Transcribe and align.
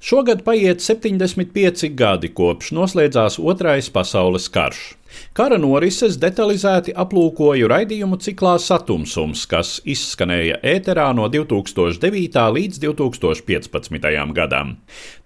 Šogad 0.00 0.44
paiet 0.46 0.84
75 0.84 1.90
gadi 1.98 2.30
kopš 2.34 2.72
noslēdzās 2.76 3.40
Otrais 3.42 3.90
pasaules 3.90 4.48
karš. 4.52 4.84
Kara 5.36 5.58
norises 5.60 6.16
detalizēti 6.20 6.94
aplūkoju 6.96 7.68
raidījumu 7.70 8.18
ciklā 8.22 8.56
Satumsums, 8.62 9.44
kas 9.50 9.76
izskanēja 9.84 10.58
ēterā 10.64 11.06
no 11.16 11.28
2009. 11.32 12.38
līdz 12.56 12.80
2015. 12.82 14.32
gadam. 14.36 14.76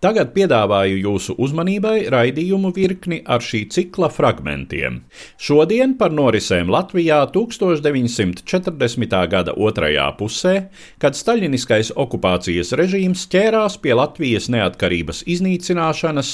Tagad 0.03 0.33
piedāvāju 0.35 0.99
jūsu 1.05 1.37
uzmanībai 1.39 2.09
raidījumu 2.13 2.73
virkni 2.77 3.21
ar 3.27 3.45
šī 3.45 3.67
cikla 3.75 4.11
fragmentiem. 4.13 5.03
Šodien 5.39 5.97
par 6.01 6.15
norisēm 6.15 6.71
Latvijā 6.73 7.21
1940. 7.35 9.17
gada 9.31 9.55
otrajā 9.55 10.09
pusē, 10.19 10.57
kad 10.99 11.19
staļiniskais 11.19 11.93
okupācijas 11.97 12.75
režīms 12.79 13.27
ķērās 13.31 13.79
pie 13.83 13.95
Latvijas 13.99 14.40
neatkarības 14.49 15.25
iznīcināšanas 15.29 16.31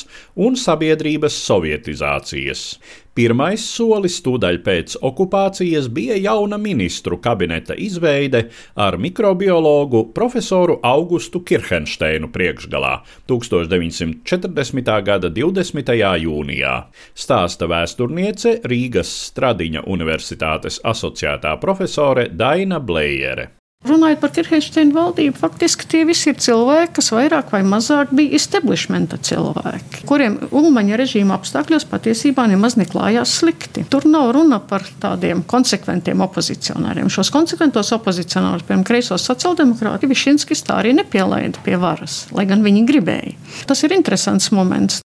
un 0.46 0.54
sabiedrības 0.60 1.40
sovietizācijas. 1.48 2.68
Pirmais 3.16 3.62
solis 3.64 4.18
tūdaļ 4.20 4.58
pēc 4.60 4.98
okupācijas 5.08 5.86
bija 5.88 6.18
jauna 6.20 6.58
ministru 6.60 7.16
kabineta 7.24 7.72
izveide 7.80 8.42
ar 8.76 8.98
mikrobiologu 9.00 10.02
profesoru 10.12 10.76
Augustu 10.84 11.40
Kirchensteinu 11.40 12.28
priekšgalā 12.28 12.92
1940. 13.32 14.92
gada 15.08 15.32
20. 15.32 15.96
jūnijā. 16.26 16.76
Stāsta 17.16 17.72
vēsturniece 17.72 18.58
Rīgas 18.68 19.16
Stradiņa 19.32 19.86
Universitātes 19.88 20.82
asociētā 20.84 21.56
profesore 21.62 22.28
Daina 22.28 22.84
Blējere. 22.84 23.54
Runājot 23.86 24.18
par 24.22 24.32
Kirchsteina 24.34 24.94
valdību, 24.96 25.36
faktiski 25.38 25.86
tie 25.90 26.02
visi 26.08 26.30
ir 26.32 26.40
cilvēki, 26.42 26.96
kas 26.98 27.12
vairāk 27.14 27.52
vai 27.54 27.60
mazāk 27.66 28.10
bija 28.16 28.34
establishmenta 28.38 29.18
cilvēki, 29.22 30.02
kuriem 30.08 30.38
Ulmaņa 30.50 30.98
režīma 30.98 31.36
apstākļos 31.38 31.86
patiesībā 31.90 32.48
nemaz 32.50 32.74
neklājās 32.80 33.36
slikti. 33.40 33.86
Tur 33.90 34.08
nav 34.10 34.32
runa 34.34 34.58
par 34.58 34.86
tādiem 35.02 35.44
konsekventiem 35.46 36.24
opozicionāriem. 36.26 37.12
Šos 37.12 37.30
konsekventos 37.34 37.94
opozicionārus, 37.94 38.66
piemēram, 38.66 38.86
kreisos 38.90 39.26
sociāldemokrāti, 39.30 40.10
Višinskis 40.10 40.66
tā 40.66 40.80
arī 40.82 40.96
nepielaida 40.98 41.62
pie 41.62 41.78
varas, 41.78 42.24
lai 42.34 42.48
gan 42.50 42.66
viņi 42.66 42.86
gribēja. 42.90 43.36
Tas 43.70 43.86
ir 43.86 43.94
interesants 43.94 44.50
moments. 44.54 45.05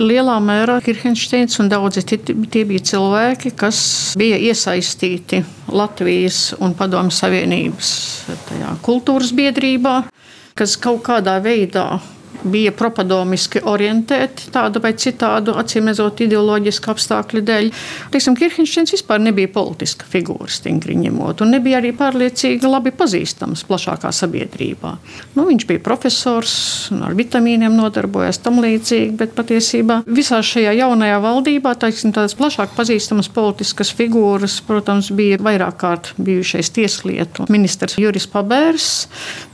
Lielā 0.00 0.38
mērā 0.40 0.78
Kirchensteins 0.80 1.58
un 1.60 1.68
daudzi 1.68 2.00
tie 2.08 2.62
bija 2.64 2.80
cilvēki, 2.92 3.52
kas 3.58 3.80
bija 4.16 4.38
iesaistīti 4.40 5.42
Latvijas 5.76 6.54
un 6.56 6.72
Padomju 6.78 7.12
Savienības 7.12 7.90
kultūras 8.86 9.34
biedrībā, 9.36 9.98
kas 10.56 10.78
kaut 10.80 11.02
kādā 11.04 11.36
veidā 11.44 12.00
bija 12.44 12.72
propadomiski 12.72 13.60
orientēti 13.68 14.50
tādu 14.54 14.80
vai 14.82 14.92
citādu, 14.98 15.54
acīm 15.60 15.90
redzot, 15.90 16.22
ideoloģisku 16.24 16.92
apstākļu 16.92 17.42
dēļ. 17.46 17.68
Teiksim, 18.14 18.36
Kirchensteins 18.38 18.94
vispār 18.94 19.20
nebija 19.22 19.50
politiska 19.52 20.08
figūra, 20.10 20.48
stingri 20.52 20.96
ņemot, 21.00 21.44
un 21.44 21.52
nebija 21.54 21.80
arī 21.80 21.92
pārliecīgi 21.96 22.68
labi 22.68 22.92
pazīstams 22.96 23.64
plašākā 23.68 24.12
sabiedrībā. 24.14 24.94
Nu, 25.36 25.46
viņš 25.48 25.66
bija 25.68 25.82
profesors, 25.84 26.54
ar 26.94 27.16
vitamīniem 27.18 27.76
nodarbojās 27.76 28.40
tam 28.44 28.62
līdzīgi, 28.64 29.16
bet 29.20 29.34
patiesībā 29.36 30.00
visā 30.08 30.40
šajā 30.44 30.74
jaunajā 30.80 31.20
valdībā 31.24 31.74
teiksim, 31.80 32.14
tādas 32.16 32.36
plašāk 32.38 32.74
pazīstamas 32.78 33.30
politiskas 33.32 33.92
figūras, 33.96 34.60
protams, 34.66 35.12
bija 35.16 35.40
vairāk 35.42 35.78
kārt 35.80 36.12
bijušais 36.20 36.72
tieslietu 36.76 37.46
ministrs 37.52 37.98
Juris 38.00 38.28
Pabērs, 38.30 38.90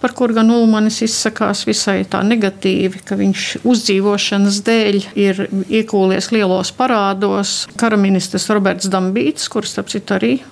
par 0.03 0.15
kur 0.17 0.35
gan 0.37 0.51
Ulmanis 0.55 1.03
izsakās 1.07 1.65
visai 1.69 2.03
tā 2.11 2.23
negatīvi 2.27 2.76
pozitīvi, 2.77 3.03
ka 3.05 3.17
viņš 3.17 3.65
uzdzīvošanas 3.65 4.61
dēļ 4.67 4.99
ir 5.17 5.49
iekūlies 5.69 6.31
lielos 6.33 6.73
parādos. 6.77 7.67
Karaministrs 7.77 8.51
Roberts 8.51 8.89
Dambīts, 8.89 9.49
kurš, 9.49 9.73
starp 9.73 9.89
citu, 9.89 10.15
arī 10.17 10.43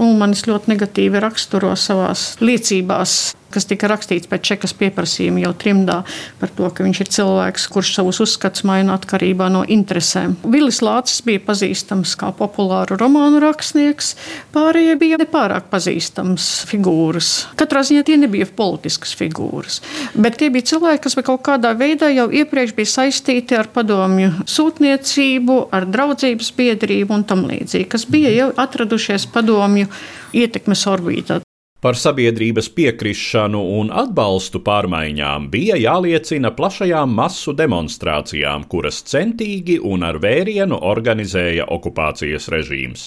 Ulmanis 0.00 0.46
ļoti 0.46 0.70
negatīvi 0.72 1.20
raksturo 1.20 1.74
savās 1.76 2.36
liecībās 2.40 3.34
kas 3.52 3.66
tika 3.70 3.90
rakstīts 3.90 4.30
pēc 4.30 4.44
čekas 4.52 4.74
pieprasījuma 4.78 5.42
jau 5.44 5.52
trimdā 5.58 6.00
par 6.40 6.52
to, 6.56 6.68
ka 6.74 6.86
viņš 6.86 7.00
ir 7.04 7.10
cilvēks, 7.16 7.66
kurš 7.72 7.92
savus 7.98 8.20
uzskatus 8.24 8.64
maina 8.68 8.96
atkarībā 8.98 9.50
no 9.52 9.62
interesēm. 9.66 10.36
Vilis 10.50 10.80
Lācis 10.84 11.22
bija 11.26 11.42
pazīstams 11.46 12.14
kā 12.20 12.30
populāru 12.36 12.98
romānu 13.00 13.42
rakstnieks, 13.42 14.14
pārējie 14.54 14.96
bija 15.00 15.20
nepārāk 15.20 15.68
pazīstams 15.72 16.48
figūras. 16.70 17.32
Katrā 17.60 17.82
ziņā 17.86 18.04
tie 18.06 18.18
nebija 18.20 18.48
politiskas 18.56 19.14
figūras, 19.18 19.80
bet 20.14 20.40
tie 20.40 20.50
bija 20.52 20.70
cilvēki, 20.74 21.04
kas 21.08 21.18
kaut 21.26 21.44
kādā 21.46 21.74
veidā 21.78 22.10
jau 22.14 22.28
iepriekš 22.30 22.74
bija 22.78 22.94
saistīti 22.94 23.58
ar 23.58 23.70
padomju 23.74 24.46
sūtniecību, 24.50 25.60
ar 25.74 25.88
draudzības 25.90 26.54
biedrību 26.56 27.18
un 27.18 27.26
tam 27.28 27.46
līdzīgi, 27.50 27.90
kas 27.90 28.06
bija 28.10 28.32
jau 28.36 28.50
atradušies 28.64 29.28
padomju 29.34 29.90
ietekmes 30.36 30.86
orbītā. 30.90 31.40
Par 31.80 31.96
sabiedrības 31.96 32.66
piekrišanu 32.76 33.60
un 33.80 33.88
atbalstu 33.88 34.60
pārmaiņām 34.60 35.46
bija 35.48 35.78
jāliecina 35.80 36.50
plašajām 36.52 37.14
masu 37.16 37.54
demonstrācijām, 37.56 38.66
kuras 38.68 38.98
centīgi 39.08 39.78
un 39.80 40.04
ar 40.04 40.18
vērienu 40.20 40.76
organizēja 40.90 41.64
okupācijas 41.72 42.50
režīms. 42.52 43.04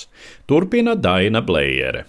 Turpina 0.50 0.96
Daina 0.98 1.44
Blējere. 1.46 2.08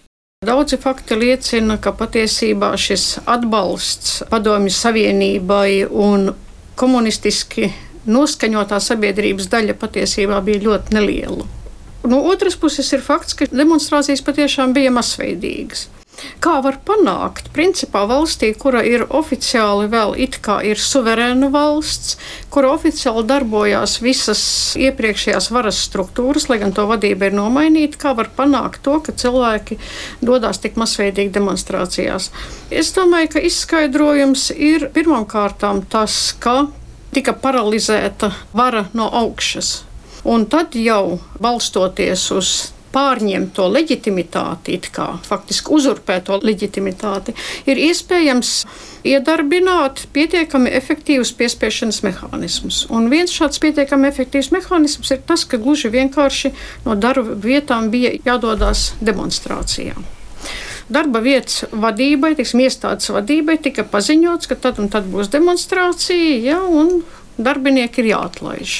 Daudzi 0.49 0.79
fakti 0.81 1.19
liecina, 1.21 1.77
ka 1.77 1.93
patiesībā 1.99 2.71
šis 2.81 3.05
atbalsts 3.29 4.23
Padomju 4.33 4.73
Savienībai 4.73 5.84
un 5.84 6.31
komunistiski 6.81 7.69
noskaņotā 8.09 8.78
sabiedrības 8.81 9.51
daļa 9.53 9.77
patiesībā 9.84 10.41
bija 10.49 10.65
ļoti 10.65 10.97
neliela. 10.97 11.45
No 12.09 12.22
otras 12.33 12.57
puses 12.57 12.89
ir 12.97 13.05
fakts, 13.05 13.37
ka 13.37 13.49
demonstrācijas 13.53 14.25
patiešām 14.25 14.72
bija 14.77 14.93
masveidīgas. 14.97 15.91
Kā 16.45 16.59
var 16.65 16.77
panākt, 16.87 17.49
principā 17.55 18.05
valstī, 18.09 18.53
kura 18.59 18.83
ir 18.87 19.07
oficiāli 19.09 19.89
vēl 19.93 20.15
it 20.27 20.39
kā 20.45 20.59
ir 20.66 20.81
suverēna 20.81 21.49
valsts, 21.55 22.19
kura 22.55 22.72
oficiāli 22.75 23.25
darbojās 23.28 23.97
visas 24.05 24.43
iepriekšējās 24.78 25.51
varas 25.55 25.81
struktūras, 25.89 26.49
lai 26.51 26.61
gan 26.63 26.75
to 26.77 26.87
vadība 26.91 27.31
ir 27.31 27.39
nomainīta, 27.39 28.01
kā 28.01 28.15
var 28.19 28.31
panākt 28.37 28.84
to, 28.87 28.99
ka 29.05 29.15
cilvēki 29.16 29.78
dodas 30.25 30.63
tik 30.63 30.78
masveidīgi 30.81 31.34
demonstrācijās? 31.34 32.31
Es 32.71 32.93
domāju, 32.97 33.34
ka 33.34 33.45
izskaidrojums 33.49 34.51
ir 34.55 34.89
pirmkārt 34.95 35.65
tas, 35.91 36.15
ka 36.39 36.67
tika 37.15 37.34
paralizēta 37.39 38.33
vara 38.53 38.89
no 38.95 39.09
augšas. 39.22 39.84
Un 40.25 40.47
tad 40.51 40.75
jau 40.78 41.19
balstoties 41.41 42.31
uz 42.33 42.51
pārņemt 42.95 43.53
to 43.57 43.67
leģitimitāti, 43.75 44.79
kā 44.95 45.09
faktiski 45.27 45.75
uzurpēt 45.75 46.29
to 46.29 46.39
leģitimitāti, 46.43 47.35
ir 47.67 47.81
iespējams 47.89 48.55
iedarbināt 49.05 50.07
pietiekami 50.17 50.73
efektīvus 50.79 51.35
piespiešanas 51.39 52.03
mehānismus. 52.07 52.85
Un 52.95 53.11
viens 53.13 53.35
šāds 53.35 53.61
pietiekami 53.63 54.09
efektīvs 54.09 54.53
mehānisms 54.55 55.13
ir 55.15 55.25
tas, 55.29 55.45
ka 55.49 55.61
gluži 55.61 55.93
vienkārši 55.93 56.55
no 56.87 56.97
darba 56.97 57.37
vietām 57.45 57.91
bija 57.95 58.15
jādodas 58.25 58.93
demonstrācijām 59.05 60.07
darba 60.89 61.21
vietas 61.25 61.65
vadībai, 61.73 62.35
tiksim, 62.37 62.61
iestādes 62.65 63.09
vadībai 63.15 63.57
tika 63.65 63.87
paziņots, 63.89 64.51
ka 64.51 64.59
tad 64.67 64.81
un 64.83 64.91
tad 64.93 65.09
būs 65.09 65.31
demonstrācija, 65.33 66.41
ja, 66.45 66.59
un 66.61 67.01
darbinieki 67.41 68.03
ir 68.03 68.11
jāatlaiž. 68.13 68.75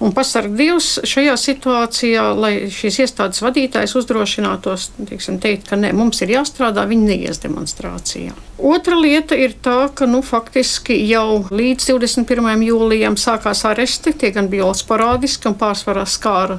Un 0.00 0.14
pasarg 0.16 0.54
Dievs 0.58 0.98
šajā 1.08 1.36
situācijā, 1.40 2.26
lai 2.36 2.52
šīs 2.72 3.02
iestādes 3.04 3.42
vadītājs 3.44 3.96
uzdrošinātos 4.00 4.90
teiksim, 5.08 5.40
teikt, 5.42 5.68
ka 5.70 5.80
ne, 5.80 5.92
mums 5.96 6.22
ir 6.24 6.36
jāstrādā, 6.36 6.86
viņi 6.90 7.12
neies 7.14 7.42
demonstrācijā. 7.42 8.36
Otra 8.60 8.96
lieta 9.00 9.36
ir 9.40 9.54
tā, 9.64 9.88
ka 9.96 10.04
nu, 10.04 10.20
faktiski 10.20 10.92
jau 11.08 11.46
līdz 11.48 11.86
21. 11.94 12.64
jūlijam 12.66 13.16
sākās 13.16 13.64
aresti. 13.64 14.12
Tie 14.12 14.28
gan 14.36 14.50
bija 14.52 14.68
sporādiski 14.76 15.48
un 15.48 15.56
pārsvarā 15.56 16.04
skāra 16.04 16.58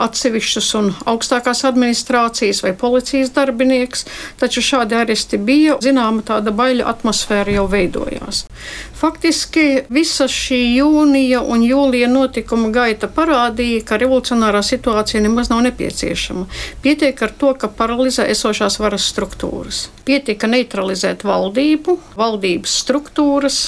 atsevišķus 0.00 0.68
un 0.78 0.90
augstākās 1.10 1.64
administrācijas 1.66 2.62
vai 2.64 2.72
policijas 2.78 3.32
darbinieks, 3.34 4.06
taču 4.40 4.62
šādi 4.62 4.98
aresti 4.98 5.38
bija. 5.38 5.78
Zināma 5.82 6.22
tāda 6.26 6.54
baila 6.54 6.86
atmosfēra 6.92 7.54
jau 7.58 7.66
veidojās. 7.70 8.44
Faktiski 8.94 9.84
visa 9.92 10.28
šī 10.30 10.60
jūnija 10.78 11.42
un 11.42 11.64
jūlija 11.66 12.08
notikuma 12.10 12.70
gaita 12.74 13.10
parādīja, 13.10 13.82
ka 13.86 13.98
revolucionārā 14.00 14.62
situācija 14.64 15.22
nemaz 15.24 15.50
nav 15.52 15.64
nepieciešama. 15.66 16.46
Pietiek 16.84 17.22
ar 17.26 17.34
to, 17.38 17.52
ka 17.58 17.68
paralizē 17.68 18.28
esošās 18.30 18.78
varas 18.80 19.10
struktūras. 19.10 19.88
Pietiek 20.06 20.46
neutralizēt 20.48 21.23
valdību, 21.24 21.96
valdības 22.18 22.74
struktūras, 22.84 23.58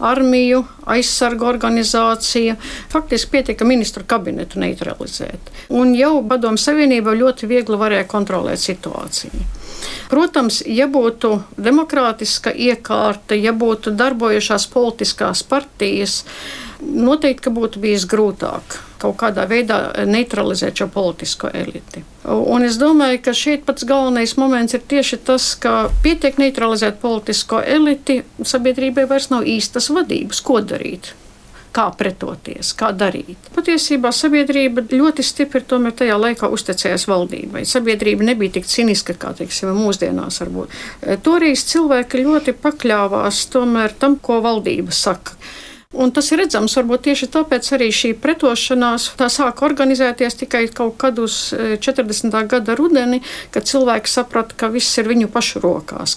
armiju, 0.00 0.64
aizsargu 0.90 1.46
organizāciju. 1.50 2.56
Faktiski 2.92 3.34
pietika 3.36 3.68
ministru 3.68 4.04
kabinetu 4.08 4.60
neutralizēt. 4.62 5.52
Un 5.68 5.94
jau 5.98 6.18
Padomu 6.28 6.60
Savienība 6.60 7.14
ļoti 7.16 7.48
viegli 7.50 7.78
varēja 7.80 8.08
kontrolēt 8.10 8.62
situāciju. 8.62 9.46
Protams, 10.10 10.60
ja 10.66 10.88
būtu 10.90 11.36
demokrātiska 11.56 12.52
iekārta, 12.52 13.38
ja 13.38 13.54
būtu 13.56 13.94
darbojušās 13.96 14.66
politiskās 14.72 15.44
partijas, 15.46 16.24
noteikti 16.80 17.52
būtu 17.54 17.80
bijis 17.80 18.06
grūtāk 18.10 18.80
kaut 19.00 19.16
kādā 19.20 19.46
veidā 19.50 19.80
neutralizēt 20.08 20.82
šo 20.82 20.90
politisko 20.92 21.50
eliti. 21.54 22.04
Un 22.30 22.66
es 22.66 22.76
domāju, 22.80 23.22
ka 23.24 23.34
šeit 23.36 23.64
pats 23.68 23.86
galvenais 23.88 24.36
moments 24.40 24.76
ir 24.76 24.84
tieši 24.92 25.22
tas, 25.30 25.54
ka 25.60 25.88
pietiek 26.04 26.38
neutralizēt 26.40 27.00
politisko 27.02 27.62
eliti, 27.64 28.20
sabiedrībai 28.44 29.08
vairs 29.10 29.30
nav 29.32 29.48
īstas 29.48 29.90
vadības, 29.94 30.44
ko 30.44 30.60
darīt 30.60 31.14
kā 31.74 31.86
pretoties, 31.96 32.72
kā 32.78 32.90
darīt. 32.96 33.50
Patiesībā 33.54 34.10
sabiedrība 34.14 34.84
ļoti 34.90 35.24
stipri 35.26 35.62
tomēr 35.66 35.94
tajā 36.00 36.16
laikā 36.18 36.50
uzticējās 36.50 37.06
valdībai. 37.10 37.64
Sabiedrība 37.68 38.26
nebija 38.32 38.56
tik 38.58 38.68
ciniska 38.70 39.14
kā 39.20 39.32
teiksim, 39.38 39.70
mūsdienās. 39.78 40.40
Varbūt. 40.42 40.74
Toreiz 41.26 41.64
cilvēki 41.70 42.24
ļoti 42.24 42.56
pakļāvās 42.62 43.44
tomēr 43.54 43.94
tam, 44.02 44.18
ko 44.18 44.40
valdība 44.44 44.94
saka. 44.94 45.38
Un 45.90 46.12
tas 46.14 46.28
ir 46.30 46.38
redzams, 46.38 46.76
varbūt 46.78 47.08
tieši 47.08 47.26
tāpēc 47.34 47.66
arī 47.74 47.88
šī 47.90 48.12
pretošanās 48.22 49.08
tā 49.18 49.26
sāka 49.26 49.66
organizēties 49.66 50.38
tikai 50.44 50.68
kaut 50.70 50.94
kad 51.02 51.18
uz 51.18 51.50
40. 51.50 52.30
E, 52.30 52.42
gada 52.46 52.76
rudeni, 52.78 53.18
kad 53.50 53.66
cilvēki 53.66 54.12
saprata, 54.12 54.54
ka 54.54 54.70
viss 54.70 55.00
ir 55.02 55.10
viņu 55.10 55.26
pašu 55.34 55.62
rokās. 55.64 56.14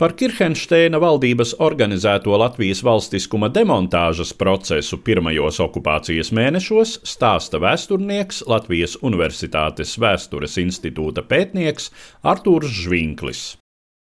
Par 0.00 0.16
Kirchensteina 0.18 0.98
valdības 0.98 1.52
organizēto 1.62 2.34
Latvijas 2.40 2.80
valstiskuma 2.82 3.46
demontāžas 3.52 4.32
procesu 4.34 4.98
pirmajos 5.06 5.60
okupācijas 5.62 6.32
mēnešos 6.34 6.96
stāsta 7.06 7.60
vēsturnieks 7.62 8.42
Latvijas 8.50 8.96
Universitātes 9.06 9.94
Vēstures 10.00 10.56
institūta 10.64 11.22
pētnieks 11.28 11.92
Artūrs 12.26 12.72
Žvinklis 12.80 13.44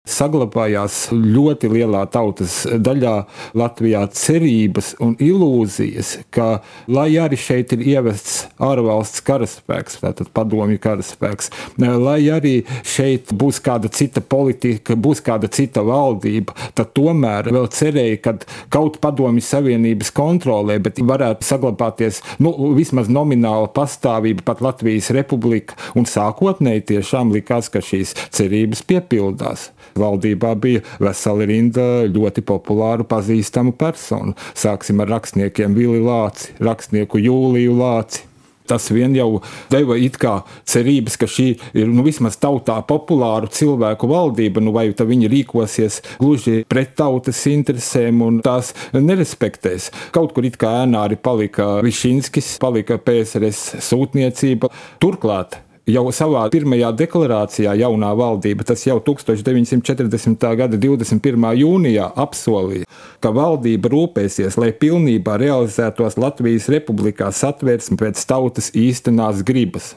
saglabājās 0.09 1.09
ļoti 1.11 1.69
lielā 1.71 2.03
tautas 2.11 2.61
daļā 2.69 3.15
Latvijā 3.57 4.05
cerības 4.15 4.93
un 5.03 5.15
ilūzijas, 5.21 6.15
ka, 6.33 6.61
lai 6.91 7.11
arī 7.21 7.37
šeit 7.39 7.73
ir 7.75 7.83
ievests 7.93 8.47
ārvalsts 8.63 9.23
karaspēks, 9.27 9.99
tātad 10.03 10.31
padomju 10.35 10.79
karaspēks, 10.83 11.51
lai 11.79 12.19
arī 12.33 12.55
šeit 12.87 13.33
būs 13.35 13.61
kāda 13.65 13.91
cita 13.93 14.21
politika, 14.21 14.97
būs 14.97 15.23
kāda 15.25 15.51
cita 15.51 15.83
valdība, 15.85 16.55
tad 16.77 16.93
tomēr 16.97 17.51
vēl 17.53 17.69
cerēja, 17.73 18.21
ka 18.23 18.35
kaut 18.73 18.99
padomju 19.03 19.43
savienības 19.45 20.13
kontrolē, 20.15 20.79
bet 20.83 21.01
varētu 21.03 21.47
saglabāties 21.47 22.23
nu, 22.43 22.53
vismaz 22.77 23.11
nomināla 23.11 23.69
pastāvība 23.75 24.47
pat 24.47 24.63
Latvijas 24.65 25.11
republika, 25.15 25.77
un 25.99 26.07
sākotnēji 26.09 26.87
tiešām 26.95 27.33
likās, 27.35 27.69
ka 27.71 27.83
šīs 27.83 28.15
cerības 28.35 28.83
piepildās 28.89 29.69
valdībā 29.99 30.55
bija 30.61 30.85
vesela 31.01 31.47
rinda 31.49 31.89
ļoti 32.09 32.45
populāru, 32.47 33.07
pazīstamu 33.09 33.75
personu. 33.79 34.35
Sāksim 34.57 35.03
ar 35.03 35.13
rakstniekiem 35.17 35.77
Vili 35.77 36.01
Lāci, 36.03 36.53
rakstnieku 36.63 37.21
Jūliju 37.21 37.77
Lāci 37.79 38.29
tas 38.69 38.89
vien 38.93 39.15
jau 39.17 39.41
deva 39.71 39.97
it 39.97 40.19
kā 40.21 40.39
cerības, 40.69 41.17
ka 41.19 41.29
šī 41.29 41.47
ir 41.77 41.89
nu, 41.89 42.05
vismaz 42.05 42.37
tautā 42.41 42.77
populāra 42.87 43.49
cilvēku 43.51 44.09
valdība, 44.11 44.63
nu, 44.63 44.73
vai 44.75 44.89
viņi 44.93 45.31
rīkosies 45.31 46.01
gluži 46.19 46.63
pret 46.69 46.93
tautas 46.99 47.41
interesēm 47.49 48.21
un 48.25 48.41
tās 48.45 48.73
nerespektēs. 48.93 49.89
Kaut 50.15 50.35
kur 50.35 50.45
it 50.45 50.59
kā 50.61 50.83
ēnā 50.83 51.07
arī 51.07 51.17
palika 51.17 51.79
Višinskis, 51.85 52.57
palika 52.61 52.99
PSRS 53.01 53.81
sūtniecība. 53.89 54.69
Turklāt 55.01 55.59
jau 55.89 56.05
savā 56.15 56.45
pirmajā 56.53 56.91
deklarācijā 56.99 57.75
jaunā 57.81 58.11
valdība, 58.17 58.65
tas 58.67 58.85
jau 58.87 58.99
1940. 59.03 60.49
gada 60.59 60.79
21. 60.79 61.47
jūnijā 61.61 62.09
apsolīja, 62.23 62.89
ka 63.23 63.31
valdība 63.35 63.91
rūpēsies, 63.93 64.59
lai 64.61 64.71
pilnībā 64.75 65.39
realizētos 65.41 66.19
Latvijas 66.21 66.69
republikā 66.73 67.31
satversme 67.35 67.99
pēc 67.99 68.21
tautas 68.29 68.71
īstenās 68.77 69.43
gribas. 69.47 69.95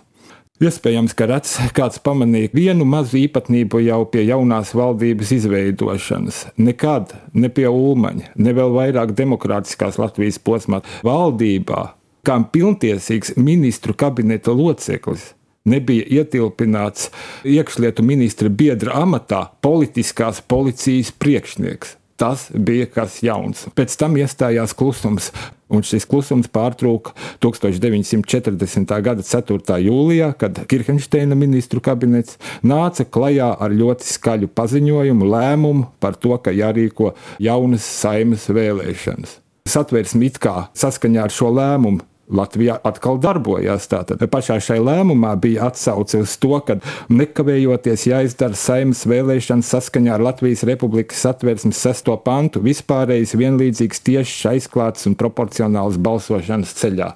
Iespējams, 0.63 1.15
ka 1.19 1.27
redzams, 1.27 1.73
kāds 1.75 1.99
pamanīja 2.05 2.53
vienu 2.55 2.85
mazu 2.87 3.17
īpatnību 3.19 3.81
jau 3.83 4.03
pie 4.13 4.23
jaunās 4.29 4.71
valdības 4.79 5.33
izveidošanas. 5.35 6.45
Nekad, 6.63 7.17
ne 7.35 7.51
pie 7.51 7.67
Ulmaņa, 7.67 8.37
ne 8.39 8.55
vēl 8.55 8.71
vairāk 8.77 9.17
demokrātiskās 9.19 9.99
Latvijas 9.99 10.39
posmā, 10.39 10.85
valdībā, 11.03 11.83
kā 12.23 12.39
pilntiesīgs 12.55 13.35
ministru 13.43 13.97
kabineta 13.99 14.55
loceklis, 14.55 15.33
nebija 15.65 16.07
ietilpināts 16.21 17.11
iekšlietu 17.47 18.05
ministra 18.07 18.49
biedra 18.49 19.03
amatā 19.03 19.47
politiskās 19.65 20.43
policijas 20.47 21.13
priekšnieks. 21.13 21.97
Tas 22.23 22.51
bija 22.55 22.87
kas 22.87 23.17
jauns. 23.25 23.65
Pēc 23.75 23.97
tam 23.99 24.15
iestājās 24.21 24.75
klusums, 24.79 25.33
un 25.73 25.83
šis 25.83 26.05
klusums 26.07 26.47
pārtrūka 26.53 27.17
1940. 27.43 28.93
gada 29.03 29.25
4. 29.27 29.79
jūlijā, 29.83 30.29
kad 30.39 30.61
Kirchensteina 30.71 31.35
ministru 31.39 31.83
kabinets 31.83 32.39
nāca 32.63 33.09
klajā 33.09 33.51
ar 33.59 33.75
ļoti 33.75 34.07
skaļu 34.07 34.53
paziņojumu, 34.55 35.31
lēmumu 35.35 35.89
par 35.99 36.15
to, 36.21 36.37
ka 36.39 36.55
jārīko 36.55 37.15
jaunas 37.43 37.89
saimas 37.89 38.47
vēlēšanas. 38.53 39.41
Satversme 39.73 40.29
it 40.29 40.39
kā 40.43 40.69
saskaņā 40.79 41.27
ar 41.27 41.35
šo 41.35 41.51
lēmumu 41.55 42.07
Latvijā 42.33 42.79
atkal 42.89 43.21
darbojās. 43.23 43.89
Tātad 43.93 44.23
pašā 44.33 44.59
šai 44.63 44.81
lēmumā 44.83 45.35
bija 45.43 45.69
atsauce 45.71 46.23
uz 46.25 46.37
to, 46.43 46.57
ka 46.67 46.79
nekavējoties 47.13 48.09
jāizdara 48.09 48.59
saimnes 48.59 49.05
vēlēšanas 49.09 49.73
saskaņā 49.77 50.17
ar 50.17 50.27
Latvijas 50.31 50.65
Republikas 50.69 51.23
satversmes 51.27 51.79
sesto 51.79 52.17
pantu 52.25 52.65
vispārējais, 52.65 53.37
vienlīdzīgs, 53.39 54.05
tiešs, 54.09 54.37
aizklāts 54.53 55.09
un 55.11 55.19
proporcionāls 55.19 56.01
balsošanas 56.03 56.77
ceļā. 56.81 57.13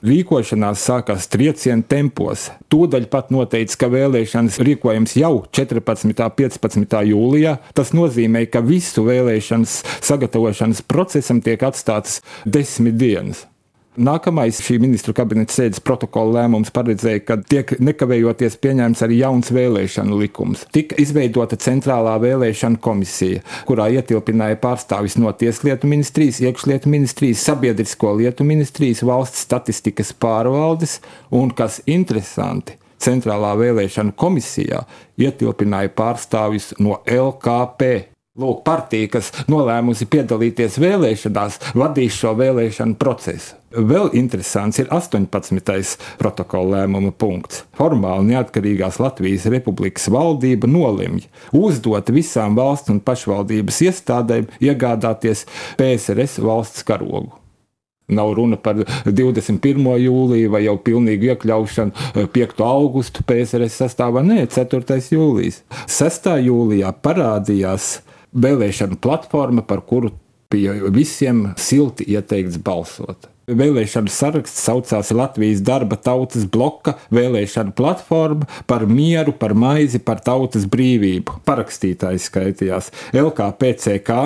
Rīkošanās 0.00 0.80
sākās 0.80 1.26
trieciena 1.28 1.84
tempos. 1.84 2.46
Tūdaļ 2.72 3.04
pat 3.12 3.28
noteica, 3.34 3.76
ka 3.82 3.90
vēlēšanas 3.92 4.56
rīkojams 4.64 5.16
jau 5.20 5.34
14. 5.52 6.08
un 6.08 6.16
15. 6.16 6.96
jūlijā. 7.10 7.58
Tas 7.76 7.92
nozīmē, 7.92 8.46
ka 8.48 8.64
visu 8.64 9.04
vēlēšanas 9.04 9.76
sagatavošanas 10.08 10.80
procesam 10.88 11.44
tiek 11.44 11.60
atstātas 11.68 12.22
desmit 12.48 12.96
dienas. 13.00 13.44
Nākamais 13.98 14.60
šī 14.62 14.76
ministru 14.78 15.10
kabineta 15.18 15.50
sēdes 15.50 15.80
protokola 15.82 16.44
lēmums 16.44 16.70
paredzēja, 16.70 17.24
ka 17.26 17.36
tiek 17.42 17.72
nekavējoties 17.82 18.54
pieņemts 18.62 19.02
arī 19.02 19.16
jauns 19.18 19.50
vēlēšanu 19.50 20.18
likums. 20.20 20.62
Tika 20.70 20.94
izveidota 21.02 21.58
centrālā 21.58 22.12
vēlēšana 22.22 22.78
komisija, 22.84 23.42
kurā 23.66 23.88
ietilpināja 23.90 24.60
pārstāvis 24.62 25.18
no 25.18 25.32
Tieslietu 25.34 25.90
ministrijas, 25.90 26.38
iekšlietu 26.38 26.92
ministrijas, 26.92 27.42
sabiedrisko 27.50 28.14
lietu 28.20 28.46
ministrijas, 28.46 29.02
valsts 29.02 29.42
statistikas 29.48 30.14
pārvaldes 30.14 31.00
un, 31.34 31.50
kas 31.50 31.82
interesanti, 31.90 32.78
centrālā 33.02 33.56
vēlēšana 33.58 34.14
komisijā 34.14 34.84
ietilpināja 35.18 35.90
pārstāvis 35.98 36.76
no 36.78 37.02
LKP. 37.10 37.90
Lūk, 38.40 38.62
partija, 38.64 39.08
kas 39.18 39.26
nolēmusi 39.52 40.06
piedalīties 40.08 40.78
vēlēšanās, 40.80 41.58
vadīs 41.76 42.16
šo 42.16 42.32
vēlēšanu 42.38 42.96
procesu. 43.00 43.58
Vēl 43.70 44.08
interesants 44.18 44.80
ir 44.80 44.88
18. 44.90 45.98
protokola 46.18 46.80
lēmuma 46.80 47.12
punkts. 47.12 47.66
Formāli 47.76 48.32
neatkarīgās 48.32 48.96
Latvijas 49.02 49.44
Republikas 49.52 50.08
valdība 50.10 50.70
nolemj 50.70 51.28
uzdot 51.54 52.10
visām 52.16 52.56
valsts 52.58 52.90
un 52.90 53.02
pašvaldības 53.04 53.82
iestādēm 53.90 54.48
iegādāties 54.58 55.44
PSRS 55.78 56.40
valsts 56.42 56.86
karogu. 56.88 57.36
Nav 58.10 58.32
runa 58.34 58.56
par 58.58 58.80
21. 59.06 59.84
jūliju 60.02 60.50
vai 60.50 60.64
jau 60.64 60.74
pilnīgu 60.82 61.30
iekļaušanu 61.30 62.26
5. 62.34 62.62
augustu 62.66 63.22
PSRS 63.22 63.84
sastāvā. 63.84 64.24
Nē, 64.26 64.48
4. 64.50 64.98
jūlijas. 65.14 65.62
6. 65.86 66.32
jūlijā 66.48 66.90
parādījās 67.04 68.00
vēlēšana 68.32 68.98
platforma, 69.02 69.62
par 69.66 69.84
kuru 69.86 70.12
bija 70.50 70.74
visiem 70.90 71.50
silti 71.60 72.06
ieteikts 72.10 72.58
balsot. 72.62 73.28
Vēlēšanu 73.50 74.10
saraksts 74.14 74.62
saucās 74.62 75.08
Latvijas 75.10 75.62
darba 75.66 75.96
tautas 75.98 76.44
bloka 76.46 76.94
vēlēšana 77.10 77.74
platforma 77.74 78.46
par 78.70 78.84
mieru, 78.86 79.34
par 79.34 79.56
maizi, 79.58 79.98
par 79.98 80.22
tautas 80.22 80.68
brīvību. 80.70 81.40
Parakstītājs 81.48 82.28
skaitījās 82.30 82.92
LKPCK, 83.10 84.20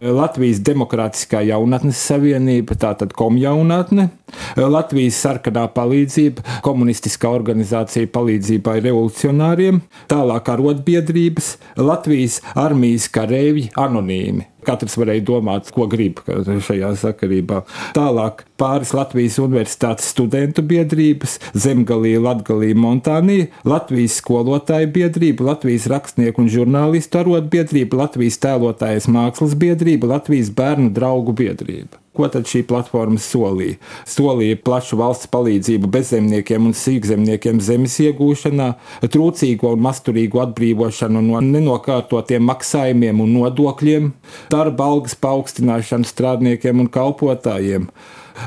Latvijas 0.00 0.62
Demokrātiskā 0.64 1.42
jaunatnes 1.44 1.98
savienība, 2.08 2.72
tātad 2.80 3.12
komjaunatne, 3.16 4.08
Latvijas 4.56 5.18
sarkanā 5.20 5.66
palīdzība, 5.76 6.60
komunistiskā 6.64 7.28
organizācija 7.36 8.08
palīdzībai 8.14 8.78
revolucionāriem, 8.86 9.82
tālāk 10.08 10.48
arotbiedrības, 10.54 11.52
Latvijas 11.76 12.40
armijas 12.56 13.10
kareivji 13.12 13.68
anonīmi. 13.76 14.49
Katrs 14.66 14.96
varēja 15.00 15.24
domāt, 15.30 15.70
ko 15.74 15.86
grib 15.90 16.20
šajā 16.26 16.92
sakarībā. 17.00 17.62
Tālāk 17.96 18.44
pāris 18.60 18.92
Latvijas 18.96 19.38
Universitātes 19.42 20.10
studentu 20.12 20.64
biedrības, 20.66 21.38
Zemgalija, 21.54 22.20
Latgalija, 22.24 22.76
Montānija, 22.78 23.48
Latvijas 23.68 24.18
skolotāju 24.20 24.92
biedrība, 24.96 25.48
Latvijas 25.52 25.88
rakstnieku 25.90 26.44
un 26.44 26.52
žurnālistu 26.52 27.22
arotbiedrība, 27.22 28.04
Latvijas 28.04 28.40
tēlotājas 28.44 29.08
mākslas 29.10 29.56
biedrība, 29.58 30.14
Latvijas 30.16 30.52
bērnu 30.56 30.92
draugu 30.96 31.36
biedrība. 31.36 32.00
Ko 32.10 32.26
tad 32.26 32.48
šī 32.50 32.64
platforma 32.66 33.20
solīja? 33.22 33.76
Solīja 34.08 34.56
plašu 34.66 34.96
valsts 34.98 35.28
palīdzību 35.30 35.86
bezzemniekiem 35.94 36.66
un 36.66 36.74
sīkzemniekiem 36.74 37.60
zemes 37.62 37.94
iegūšanā, 38.02 38.66
trūcīgo 39.06 39.70
un 39.76 39.84
masturīgo 39.84 40.42
atbrīvošanu 40.42 41.22
no 41.28 41.42
nenokārtotiem 41.46 42.42
maksājumiem 42.50 43.22
un 43.22 43.30
nodokļiem, 43.36 44.10
darba 44.50 44.90
algas 44.90 45.14
paaugstināšanu 45.22 46.10
strādniekiem 46.10 46.82
un 46.82 46.90
kalpotājiem, 46.90 47.86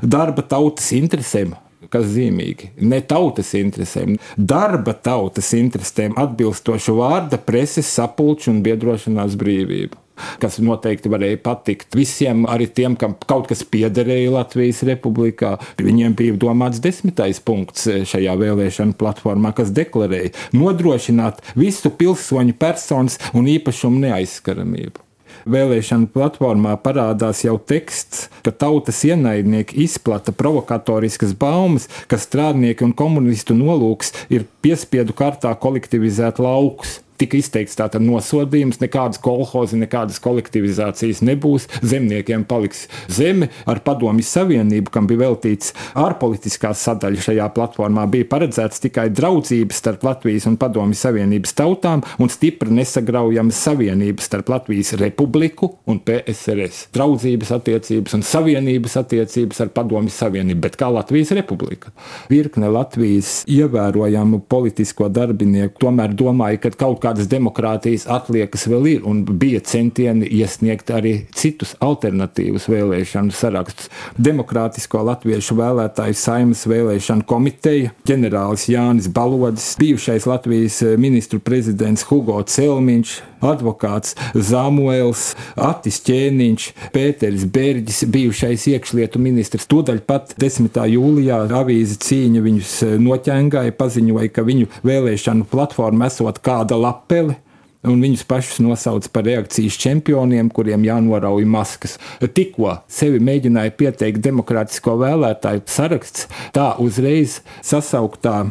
darba 0.04 0.44
tautas 0.44 0.92
interesēm, 1.00 1.56
kas 1.88 2.12
zīmīgi. 2.18 2.74
Ne 2.84 3.00
tautas 3.00 3.56
interesēm, 3.56 4.18
darba 4.36 4.92
tautas 4.92 5.56
interesēm 5.56 6.20
atbilstošu 6.20 7.00
vārda, 7.00 7.40
preses, 7.40 7.96
sapulču 7.96 8.52
un 8.52 8.64
biedrošanās 8.68 9.40
brīvību 9.40 10.03
kas 10.42 10.60
noteikti 10.64 11.12
varēja 11.12 11.40
patikt 11.44 11.98
visiem, 11.98 12.46
arī 12.50 12.68
tiem, 12.70 12.98
kam 13.00 13.16
kaut 13.28 13.50
kas 13.52 13.64
piederēja 13.68 14.34
Latvijas 14.34 14.84
republikā. 14.88 15.56
Viņiem 15.82 16.18
bija 16.18 16.40
domāts 16.40 16.82
desmitais 16.84 17.42
punkts 17.44 17.88
šajā 18.10 18.36
vēlēšana 18.40 18.98
platformā, 19.00 19.54
kas 19.58 19.74
deklarēja 19.76 20.34
nodrošināt 20.56 21.42
visu 21.60 21.94
pilsoņu 21.94 22.58
personas 22.60 23.20
un 23.34 23.50
īpašumu 23.52 24.06
neaizskaramību. 24.08 25.04
Vēlēšana 25.50 26.08
platformā 26.14 26.78
parādās 26.80 27.42
jau 27.44 27.58
teksts, 27.60 28.30
ka 28.46 28.54
tautas 28.56 29.02
ienaidnieki 29.04 29.82
izplata 29.84 30.32
provokatoriskas 30.32 31.34
baumas, 31.36 31.90
ka 32.08 32.20
strādnieki 32.22 32.86
un 32.88 32.94
komunistu 32.96 33.58
nolūks 33.58 34.14
ir 34.32 34.46
piespiedu 34.64 35.16
kārtā 35.18 35.52
kolektivizēt 35.60 36.40
laukus 36.44 37.02
tika 37.20 37.38
izteikts 37.38 37.78
tātad 37.80 38.04
nosodījums, 38.04 38.80
nekādas 38.82 39.22
kolhozi, 39.24 39.78
nekādas 39.82 40.20
kolektivizācijas 40.24 41.22
nebūs, 41.26 41.68
zemniekiem 41.86 42.46
paliks 42.50 42.88
zeme 43.12 43.50
ar 43.70 43.82
padomju 43.86 44.26
savienību, 44.28 44.92
kam 44.94 45.08
bija 45.10 45.26
veltīts 45.26 45.74
ārpolitiskā 46.00 46.74
sadaļa 46.78 47.26
šajā 47.28 47.50
platformā, 47.56 48.06
bija 48.12 48.28
paredzēts 48.32 48.84
tikai 48.84 49.10
draudzības 49.14 49.82
starp 49.84 50.06
Latvijas 50.08 50.48
un 50.50 50.58
padomju 50.62 50.98
savienības 50.98 51.56
tautām 51.58 52.04
un 52.22 52.32
stipra 52.32 52.72
nesagraujama 52.74 53.54
savienība 53.54 54.24
starp 54.24 54.52
Latvijas 54.54 54.94
republiku 55.02 55.74
un 55.90 56.02
PSRS. 56.04 56.88
Draudzības 56.96 57.54
attiecības 57.58 58.18
un 58.18 58.26
savienības 58.28 58.98
attiecības 59.04 59.64
ar 59.64 59.74
padomju 59.76 60.14
savienību, 60.14 60.62
bet 60.64 60.78
kā 60.80 60.90
Latvijas 60.94 61.34
republika. 61.38 61.94
Virkne 62.32 62.70
Latvijas 62.74 63.42
ievērojamu 63.50 64.44
politisko 64.50 65.10
darbinieku 65.14 65.82
tomēr 65.84 66.16
domāja, 66.18 66.62
ka 66.64 66.74
kaut 66.86 67.04
kādas 67.14 67.30
demokrātijas 67.30 68.08
atliekas 68.10 68.66
vēl 68.66 68.88
ir, 68.90 69.04
un 69.06 69.22
bija 69.24 69.60
centieni 69.62 70.26
iesniegt 70.26 70.90
arī 70.90 71.28
citus 71.38 71.76
alternatīvus 71.84 72.66
vēlēšanu 72.72 73.34
sarakstus. 73.38 73.92
Demokrātisko 74.18 75.04
latviešu 75.06 75.58
vēlētāju 75.60 76.18
saimas 76.18 76.66
vēlēšanu 76.66 77.28
komiteja, 77.30 77.92
ģenerālis 78.10 78.66
Jānis 78.72 79.12
Balodis, 79.14 79.76
bijušais 79.78 80.26
Latvijas 80.26 80.80
ministru 80.98 81.38
prezidents 81.40 82.08
Hugo 82.10 82.40
Celmiņš, 82.42 83.14
advokāts 83.44 84.16
Zamuēls, 84.34 85.34
Atis 85.60 86.00
Ķēniņš, 86.08 86.68
Pēteris 86.96 87.46
Bērģis, 87.54 88.04
bijušais 88.10 88.66
iekšlietu 88.72 89.22
ministrs. 89.22 89.68
Tūdaļ 89.70 90.02
pat 90.08 90.34
10. 90.42 90.80
jūlijā 90.96 91.44
avīze 91.60 92.00
cīņa 92.02 92.44
viņus 92.48 92.74
noķēngāja, 93.04 93.76
paziņoja, 93.78 94.32
ka 94.34 94.48
viņu 94.48 94.72
vēlēšanu 94.88 95.50
platforma 95.52 96.08
esot 96.10 96.40
kāda 96.44 96.80
lapele 96.94 97.40
un 97.84 98.00
viņus 98.00 98.24
pašus 98.28 98.62
nosauca 98.64 99.10
par 99.12 99.26
reakcijas 99.28 99.76
čempioniem, 99.82 100.50
kuriem 100.54 100.86
jānorauj 100.88 101.44
maskas. 101.50 101.98
Tikko 102.22 102.78
sevi 102.88 103.20
mēģināja 103.24 103.76
pieteikt 103.80 104.24
demokrātisko 104.24 104.96
vēlētāju 105.02 105.66
saraksts, 105.68 106.30
tā 106.56 106.74
uzreiz 106.84 107.42
sasauktā 107.66 108.46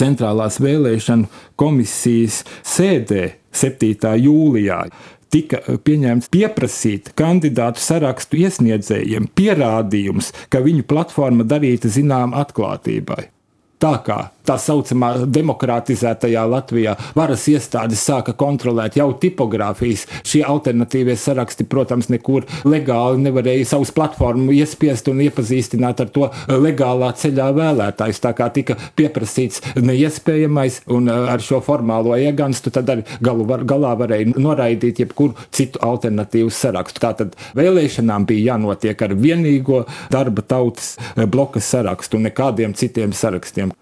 centrālās 0.00 0.56
vēlēšanu 0.62 1.28
komisijas 1.60 2.42
sēdē 2.64 3.34
7. 3.52 4.14
jūlijā 4.24 4.84
tika 5.30 5.60
pieņemts 5.84 6.30
pieprasīt 6.32 7.12
kandidātu 7.18 7.82
sarakstu 7.82 8.40
iesniedzējiem 8.40 9.28
pierādījums, 9.36 10.32
ka 10.50 10.62
viņu 10.64 10.86
platforma 10.90 11.46
darīta 11.46 11.90
zinām 11.92 12.34
atklātībai. 12.38 13.28
Tā 13.80 13.94
kā 14.04 14.18
tā 14.50 14.56
saucamā 14.58 15.12
demokratizētajā 15.30 16.42
Latvijā 16.50 16.96
varas 17.14 17.46
iestādes 17.50 18.02
sāka 18.02 18.34
kontrolēt 18.38 18.98
jau 18.98 19.10
tipogrāfijas. 19.22 20.06
Šie 20.26 20.42
alternatīvie 20.46 21.16
saraksti, 21.18 21.66
protams, 21.70 22.10
nekur 22.10 22.46
legāli 22.66 23.22
nevarēja 23.26 23.68
savus 23.74 23.92
platformu 23.94 24.54
iespiest 24.56 25.10
un 25.12 25.22
iepazīstināt 25.26 26.02
ar 26.02 26.10
to 26.14 26.30
legālā 26.50 27.12
ceļā 27.20 27.50
vēlētājus. 27.56 28.22
Tā 28.24 28.34
kā 28.38 28.50
tika 28.54 28.76
pieprasīts 28.98 29.62
neiespējamais 29.78 30.82
un 30.96 31.10
uh, 31.10 31.28
ar 31.30 31.44
šo 31.44 31.60
formālo 31.64 32.16
ieganstu, 32.18 32.72
tad 32.74 32.90
arī 32.90 33.06
galu 33.22 33.46
var, 33.48 33.64
galā 33.68 33.94
varēja 34.00 34.34
noraidīt 34.40 35.04
jebkuru 35.04 35.38
citu 35.54 35.82
alternatīvu 35.86 36.50
sarakstu. 36.54 37.04
Tātad 37.04 37.38
vēlēšanām 37.58 38.26
bija 38.28 38.54
jānotiek 38.54 39.06
ar 39.06 39.14
vienīgo 39.14 39.84
darba 40.12 40.42
tautas 40.42 40.96
uh, 40.98 41.26
bloka 41.30 41.62
sarakstu 41.62 42.18
un 42.18 42.30
nekādiem 42.30 42.74
citiem 42.78 43.14
sarakstiem. 43.16 43.74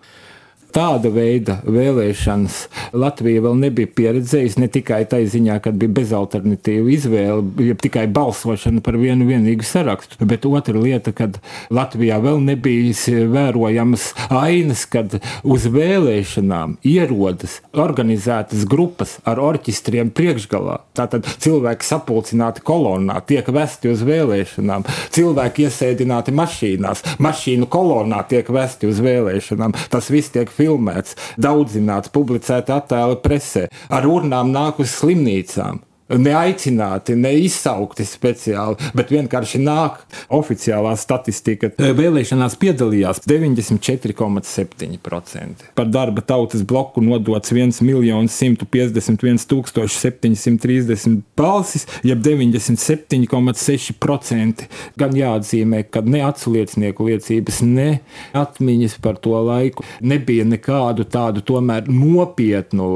Tāda 0.75 1.08
veida 1.08 1.58
vēlēšanas 1.64 2.56
Latvija 2.92 3.40
vēl 3.46 3.56
nebija 3.62 3.88
pieredzējusi 3.96 4.60
ne 4.60 4.68
tikai 4.72 5.00
tā 5.08 5.22
ziņā, 5.25 5.56
ka 5.64 5.72
bija 5.72 5.94
bezalternatīva 5.96 6.92
izvēle, 6.92 7.40
jeb 7.70 7.80
tikai 7.80 8.04
balsošana 8.12 8.82
par 8.84 8.98
vienu 9.00 9.25
vienīgu 9.28 9.64
sarakstu, 9.64 10.20
bet 10.28 10.44
otra 10.48 10.76
lieta, 10.76 11.14
kad 11.16 11.38
Latvijā 11.72 12.18
vēl 12.20 12.42
nebija 12.44 12.92
vērojamas 13.32 14.10
ainas, 14.28 14.84
kad 14.92 15.16
uz 15.42 15.64
vēlēšanām 15.72 16.76
ierodas 16.87 17.58
organizētas 17.72 18.66
grupas 18.68 19.16
ar 19.28 19.40
orķestriem 19.40 20.12
priekšgalā. 20.12 20.82
Tātad 20.98 21.26
cilvēki 21.40 21.88
sapulcināti 21.88 22.64
kolonnā, 22.66 23.22
tiek 23.25 23.48
vesti 23.54 23.92
uz 23.94 24.04
vēlēšanām, 24.04 24.84
cilvēki 25.16 25.68
iesēdināti 25.68 26.37
mašīnās, 26.37 27.04
mašīnu 27.25 27.70
kolonnā 27.72 28.20
tiek 28.28 28.52
vesti 28.52 28.92
uz 28.92 29.00
vēlēšanām. 29.04 29.76
Tas 29.88 30.12
viss 30.12 30.34
tiek 30.34 30.52
filmēts, 30.58 31.16
daudzināts, 31.40 32.12
publicēts 32.14 32.74
attēli 32.74 33.20
presē, 33.24 33.68
ar 33.88 34.08
urnām 34.08 34.52
nāk 34.54 34.82
uz 34.84 34.94
slimnīcām 35.00 35.84
neaicināti, 36.08 37.14
neizsaukti 37.18 38.04
speciāli, 38.08 38.76
bet 38.96 39.10
vienkārši 39.12 39.58
nāk 39.62 40.00
oficiālā 40.34 40.96
statistika. 40.98 41.70
Vēlēšanās 41.78 42.56
piedalījās 42.60 43.20
94,7%. 43.28 45.72
Par 45.78 45.86
darba 45.92 46.20
tautas 46.24 46.62
bloku 46.66 47.00
nodots 47.04 47.52
1 47.52 47.72
151 47.78 49.38
730 49.38 51.22
balsis, 51.36 51.86
jeb 52.06 52.22
97,6%. 52.24 54.62
Gan 54.98 55.12
jāatzīmē, 55.16 55.82
ka 55.92 56.00
ne 56.06 56.22
atsliecinieku 56.26 57.04
liecības, 57.08 57.60
ne 57.66 58.00
atmiņas 58.36 58.94
par 59.04 59.16
to 59.22 59.36
laiku 59.44 59.82
nebija 60.00 60.44
nekādu 60.48 61.04
tādu 61.08 61.40
tomēr 61.46 61.82
nopietnu 61.90 62.88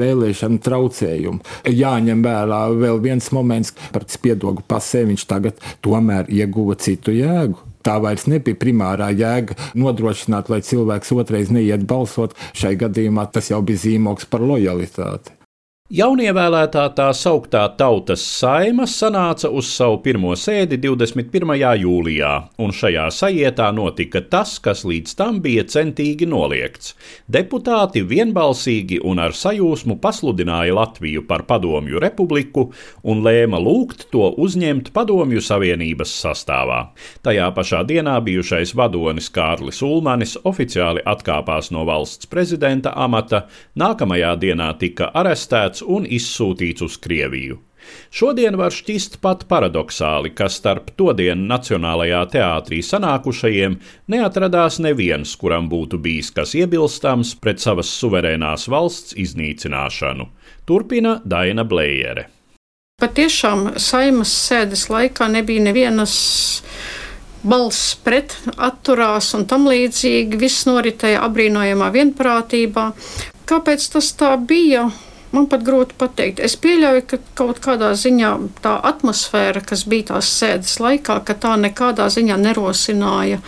vēlēšanu 0.00 0.58
traucējumu. 0.64 1.40
Jāņem 1.74 2.22
vērā 2.24 2.53
vēl 2.72 3.00
viens 3.04 3.30
moments 3.34 3.74
par 3.94 4.06
spiedogu 4.12 4.64
pasē, 4.68 5.04
viņš 5.10 5.28
tagad 5.30 5.62
tomēr 5.84 6.30
ieguva 6.32 6.78
citu 6.80 7.14
jēgu. 7.14 7.58
tā 7.84 7.98
vairs 8.00 8.24
nebija 8.24 8.56
primārā 8.56 9.10
jēga 9.12 9.58
nodrošināt, 9.76 10.48
lai 10.48 10.62
cilvēks 10.64 11.12
otrais 11.12 11.52
neiet 11.52 11.84
balsot. 11.84 12.32
Šai 12.56 12.76
gadījumā 12.80 13.28
tas 13.30 13.52
jau 13.52 13.60
bija 13.60 13.84
zīmoks 13.84 14.24
par 14.30 14.40
lojalitāti. 14.40 15.43
Jaunievēlētā 15.94 16.88
tā 16.98 17.04
sauktā 17.14 17.60
tautas 17.78 18.22
saima 18.26 18.82
sanāca 18.90 19.46
uz 19.54 19.68
savu 19.70 20.00
pirmo 20.02 20.32
sēdi 20.34 20.74
21. 20.82 21.52
jūlijā, 21.78 22.30
un 22.58 22.72
šajā 22.74 23.04
sajietā 23.14 23.68
notika 23.70 24.24
tas, 24.26 24.56
kas 24.58 24.82
līdz 24.82 25.12
tam 25.14 25.38
bija 25.44 25.62
centīgi 25.70 26.26
noliegts. 26.26 26.96
Deputāti 27.30 28.02
vienbalsīgi 28.10 28.98
un 29.06 29.20
ar 29.22 29.36
sajūsmu 29.38 30.00
pasludināja 30.02 30.74
Latviju 30.74 31.22
par 31.28 31.44
padomju 31.46 32.02
republiku 32.02 32.66
un 33.06 33.22
lēma 33.22 33.62
lūgt 33.62 34.08
to 34.10 34.32
uzņemt 34.48 34.90
padomju 34.98 35.44
savienības 35.46 36.16
sastāvā. 36.24 36.80
Tajā 37.22 37.46
pašā 37.54 37.84
dienā 37.86 38.16
bijušais 38.26 38.74
vadonis 38.74 39.30
Kārlis 39.30 39.78
Ulmanis 39.86 40.34
oficiāli 40.42 41.06
atkāpās 41.06 41.70
no 41.70 41.86
valsts 41.86 42.26
prezidenta 42.34 42.96
amata, 42.98 43.44
nākamajā 43.78 44.34
dienā 44.42 44.72
tika 44.82 45.12
arestēts 45.22 45.83
un 45.86 46.08
izsūtīts 46.08 46.84
uz 46.84 46.98
Krieviju. 47.00 47.60
Šodien 48.14 48.56
var 48.56 48.72
šķist 48.72 49.18
pat 49.20 49.44
paradoxāli, 49.50 50.30
ka 50.36 50.48
starp 50.48 50.92
todienu 50.98 51.44
Nacionālajā 51.50 52.22
teātrī 52.32 52.80
sanākušajiem 52.84 53.76
neatradās 54.14 54.78
neviens, 54.80 55.34
kuram 55.36 55.68
būtu 55.68 56.00
bijis 56.00 56.30
kas 56.34 56.54
iebilstams 56.58 57.34
pret 57.42 57.60
savas 57.60 57.90
suverēnās 58.00 58.68
valsts 58.72 59.16
iznīcināšanu. 59.20 60.28
Turpina 60.64 61.18
Daina 61.24 61.66
Blējere. 61.68 62.28
Patiešām 63.02 63.74
saimas 63.82 64.32
sēdes 64.46 64.86
laikā 64.88 65.26
nebija 65.28 65.64
nevienas 65.66 66.14
balss 67.44 67.96
pret, 68.00 68.36
atturās 68.56 69.32
un 69.36 69.48
tam 69.50 69.66
līdzīgi. 69.68 70.38
Viss 70.40 70.64
noritēja 70.68 71.24
apbrīnojamā 71.26 71.90
vienprātībā. 71.94 72.92
Kāpēc 73.50 73.90
tas 73.96 74.12
tā 74.16 74.30
bija? 74.40 74.86
Man 75.34 75.48
pat 75.50 75.64
grūti 75.66 75.96
pateikt. 75.98 76.38
Es 76.46 76.54
pieļauju, 76.62 77.02
ka 77.10 77.18
kaut 77.34 77.58
kādā 77.64 77.90
ziņā 77.98 78.30
tā 78.62 78.76
atmosfēra, 78.90 79.64
kas 79.66 79.82
bija 79.90 80.12
tās 80.12 80.30
sēdes 80.30 80.76
laikā, 80.82 81.16
ka 81.26 81.34
tā 81.42 81.56
nekādā 81.58 82.06
ziņā 82.12 82.36
nerosināja 82.38 83.40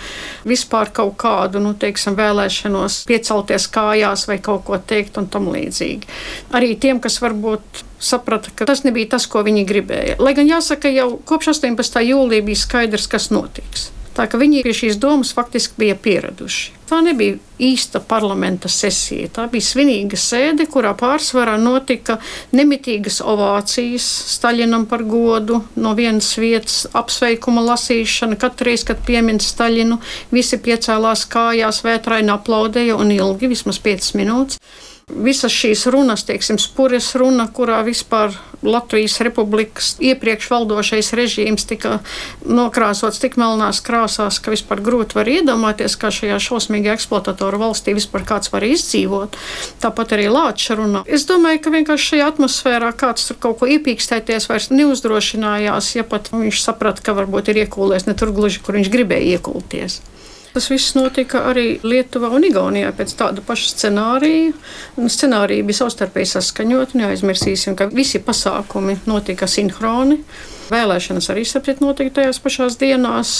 vispār 0.49 0.90
kaut 0.97 1.14
kādu, 1.23 1.62
nu, 1.62 1.76
teiksim, 1.78 2.16
vēlēšanos 2.19 3.05
piecelties 3.07 3.69
kājās 3.71 4.26
vai 4.26 4.40
kaut 4.43 4.66
ko 4.66 4.81
teikt 4.83 5.21
un 5.21 5.31
tam 5.31 5.47
līdzīgi. 5.55 6.11
Arī 6.59 6.75
tiem, 6.83 6.99
kas 7.02 7.21
varbūt 7.23 7.85
saprata, 8.02 8.50
ka 8.57 8.66
tas 8.66 8.83
nebija 8.83 9.14
tas, 9.14 9.28
ko 9.31 9.45
viņi 9.47 9.66
gribēja. 9.69 10.19
Lai 10.19 10.35
gan 10.35 10.50
jāsaka, 10.50 10.90
jau 10.90 11.12
kopš 11.28 11.55
18. 11.55 12.02
jūlija 12.11 12.47
bija 12.50 12.64
skaidrs, 12.66 13.07
kas 13.14 13.31
notiks. 13.31 13.93
Tā 14.16 14.25
ka 14.32 14.38
viņi 14.40 14.62
pie 14.64 14.73
šīs 14.73 14.96
domas 15.00 15.35
faktiski 15.37 15.76
bija 15.80 15.96
pieraduši. 16.00 16.73
Tā 16.87 17.00
nebija 17.02 17.37
īsta 17.61 18.00
parlamenta 18.00 18.70
sesija. 18.70 19.28
Tā 19.35 19.44
bija 19.50 19.66
svinīga 19.66 20.16
sēde, 20.20 20.68
kurā 20.70 20.94
pārsvarā 20.96 21.56
notika 21.61 22.16
nemitīgas 22.56 23.18
ovācijas 23.20 24.06
Staļinam 24.37 24.87
par 24.88 25.02
godu, 25.04 25.61
no 25.76 25.92
vienas 25.99 26.30
vietas 26.38 26.85
apsveikuma 26.96 27.64
lasīšana. 27.66 28.38
Katru 28.40 28.70
reizi, 28.70 28.87
kad 28.92 29.02
piemin 29.04 29.42
Staļinu, 29.42 29.99
visi 30.32 30.61
piecēlās 30.62 31.26
kājās, 31.32 31.83
vētraini 31.85 32.33
aplaudēja 32.38 32.96
un 32.96 33.12
ilgi, 33.12 33.50
vismaz 33.52 33.83
5 33.83 34.14
minūtes. 34.22 34.62
Visas 35.07 35.55
šīs 35.55 35.85
runas, 35.95 36.25
teiksim, 36.27 36.59
spures 36.59 37.12
runa, 37.14 37.45
kurā 37.55 37.79
vispār 37.87 38.33
Latvijas 38.66 39.21
republikas 39.23 39.92
iepriekš 40.03 40.49
valdošais 40.51 41.12
režīms 41.14 41.62
tika 41.71 42.01
nokrāsots 42.42 43.23
tik 43.23 43.37
melnās 43.38 43.79
krāsās, 43.87 44.40
ka 44.42 44.51
vispār 44.51 44.83
grūti 44.83 45.14
var 45.14 45.31
iedomāties, 45.31 45.95
kā 46.01 46.11
šajā 46.11 46.40
šausmīgā 46.49 46.97
eksploatatoru 46.99 47.62
valstī 47.62 47.95
vispār 47.95 48.27
kāds 48.27 48.51
var 48.51 48.66
izdzīvot. 48.66 49.38
Tāpat 49.85 50.16
arī 50.19 50.27
Lāča 50.27 50.75
runa. 50.83 51.05
Es 51.07 51.29
domāju, 51.31 51.62
ka 51.62 51.75
vienkārši 51.77 52.11
šajā 52.11 52.27
atmosfērā 52.35 52.90
kāds 52.99 53.31
tur 53.31 53.38
kaut 53.47 53.62
ko 53.62 53.71
iepīkstēties 53.77 54.51
vairs 54.51 54.69
neuzdrošinājās, 54.75 55.95
ja 56.01 56.03
pat 56.03 56.35
viņš 56.35 56.66
saprata, 56.66 57.07
ka 57.07 57.14
varbūt 57.14 57.55
ir 57.55 57.62
iekūlēs 57.62 58.11
ne 58.11 58.19
tur 58.19 58.35
gluži, 58.35 58.59
kur 58.66 58.75
viņš 58.81 58.90
gribēja 58.90 59.38
iekulties. 59.38 60.03
Tas 60.57 60.71
viss 60.73 60.95
notika 60.97 61.42
arī 61.51 61.75
Lietuvā 61.85 62.31
un 62.33 62.47
Igaunijā 62.49 62.88
pēc 62.97 63.11
tāda 63.19 63.42
paša 63.45 63.75
scenārija. 63.75 64.55
Scenārija 64.97 65.66
bija 65.69 65.83
savstarpēji 65.83 66.31
saskaņota. 66.31 66.97
Neaizmirsīsim, 66.97 67.77
ka 67.77 67.90
visi 67.92 68.23
pasākumi 68.25 68.95
notika 69.05 69.45
sinhroni. 69.53 70.16
Vēlēšanas 70.66 71.29
arī 71.31 71.44
saprat 71.46 71.79
notika 71.83 72.16
tajās 72.18 72.40
pašās 72.42 72.76
dienās. 72.81 73.31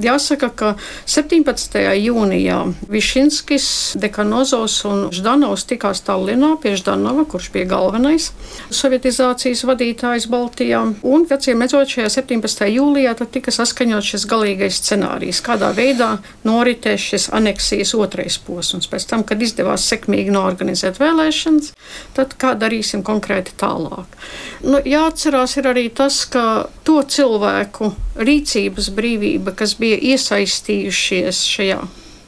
Jāsaka, 0.00 0.50
ka 0.54 0.68
17. 1.10 1.78
jūnijā 1.98 2.58
Višinskis, 2.90 3.66
Dekanozos 3.98 4.76
un 4.86 5.08
Ždanovs 5.14 5.66
tikās 5.66 6.04
Tallinā 6.06 6.52
pie 6.62 6.76
Ždanova, 6.78 7.24
kurš 7.30 7.50
bija 7.54 7.66
galvenais 7.72 8.30
sovietizācijas 8.70 9.64
vadītājs 9.66 10.28
Baltijā. 10.30 10.84
Un, 11.02 11.26
acīm 11.26 11.64
redzot, 11.64 11.90
šajā 11.90 12.12
17. 12.20 12.62
jūlijā 12.70 13.16
tika 13.30 13.54
saskaņots 13.54 14.12
šis 14.14 14.28
galīgais 14.30 14.78
scenārijs, 14.78 15.42
kādā 15.44 15.72
veidā 15.74 16.12
noritēs 16.46 17.08
šis 17.10 17.28
aneksijas 17.34 17.96
otrais 17.98 18.38
posms. 18.46 18.86
Pēc 18.90 19.08
tam, 19.10 19.26
kad 19.26 19.42
izdevās 19.42 19.88
sekmīgi 19.90 20.30
norganizēt 20.34 21.02
vēlēšanas, 21.02 21.74
tad 22.14 22.38
kā 22.40 22.54
darīsim 22.58 23.02
konkrēti 23.06 23.58
tālāk. 23.58 24.18
Nu, 24.62 24.78
jāatcerās 24.86 25.58
arī 25.60 25.88
tas, 25.92 26.22
ka 26.30 26.59
to 26.86 27.00
cilvēku 27.02 27.92
rīcības 28.18 28.90
brīvība, 28.96 29.54
kas 29.56 29.76
bija 29.80 29.98
iesaistījušies 30.12 31.44
šajā 31.54 31.80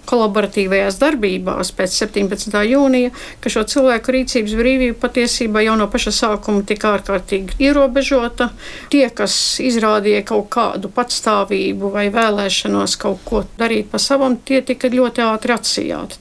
kolaboratīvajās 0.09 0.99
darbībās 1.01 1.73
pēc 1.77 1.95
17. 2.03 2.57
jūnija, 2.69 3.13
ka 3.43 3.53
šo 3.53 3.65
cilvēku 3.69 4.15
rīcības 4.17 4.55
brīvība 4.59 4.99
patiesībā 5.03 5.63
jau 5.65 5.77
no 5.79 5.87
paša 5.93 6.13
sākuma 6.17 6.65
tika 6.67 6.95
ārkārtīgi 6.97 7.59
ierobežota. 7.63 8.51
Tie, 8.93 9.05
kas 9.15 9.35
izrādīja 9.63 10.25
kaut 10.29 10.49
kādu 10.53 10.91
patstāvību 10.93 11.93
vai 11.95 12.09
vēlēšanos 12.15 12.97
kaut 13.03 13.23
ko 13.29 13.45
darīt 13.59 13.91
pa 13.93 14.01
savam, 14.03 14.37
tie 14.37 14.61
tika 14.67 14.91
ļoti 14.93 15.25
ātri 15.25 15.57
atsijāti. 15.57 16.21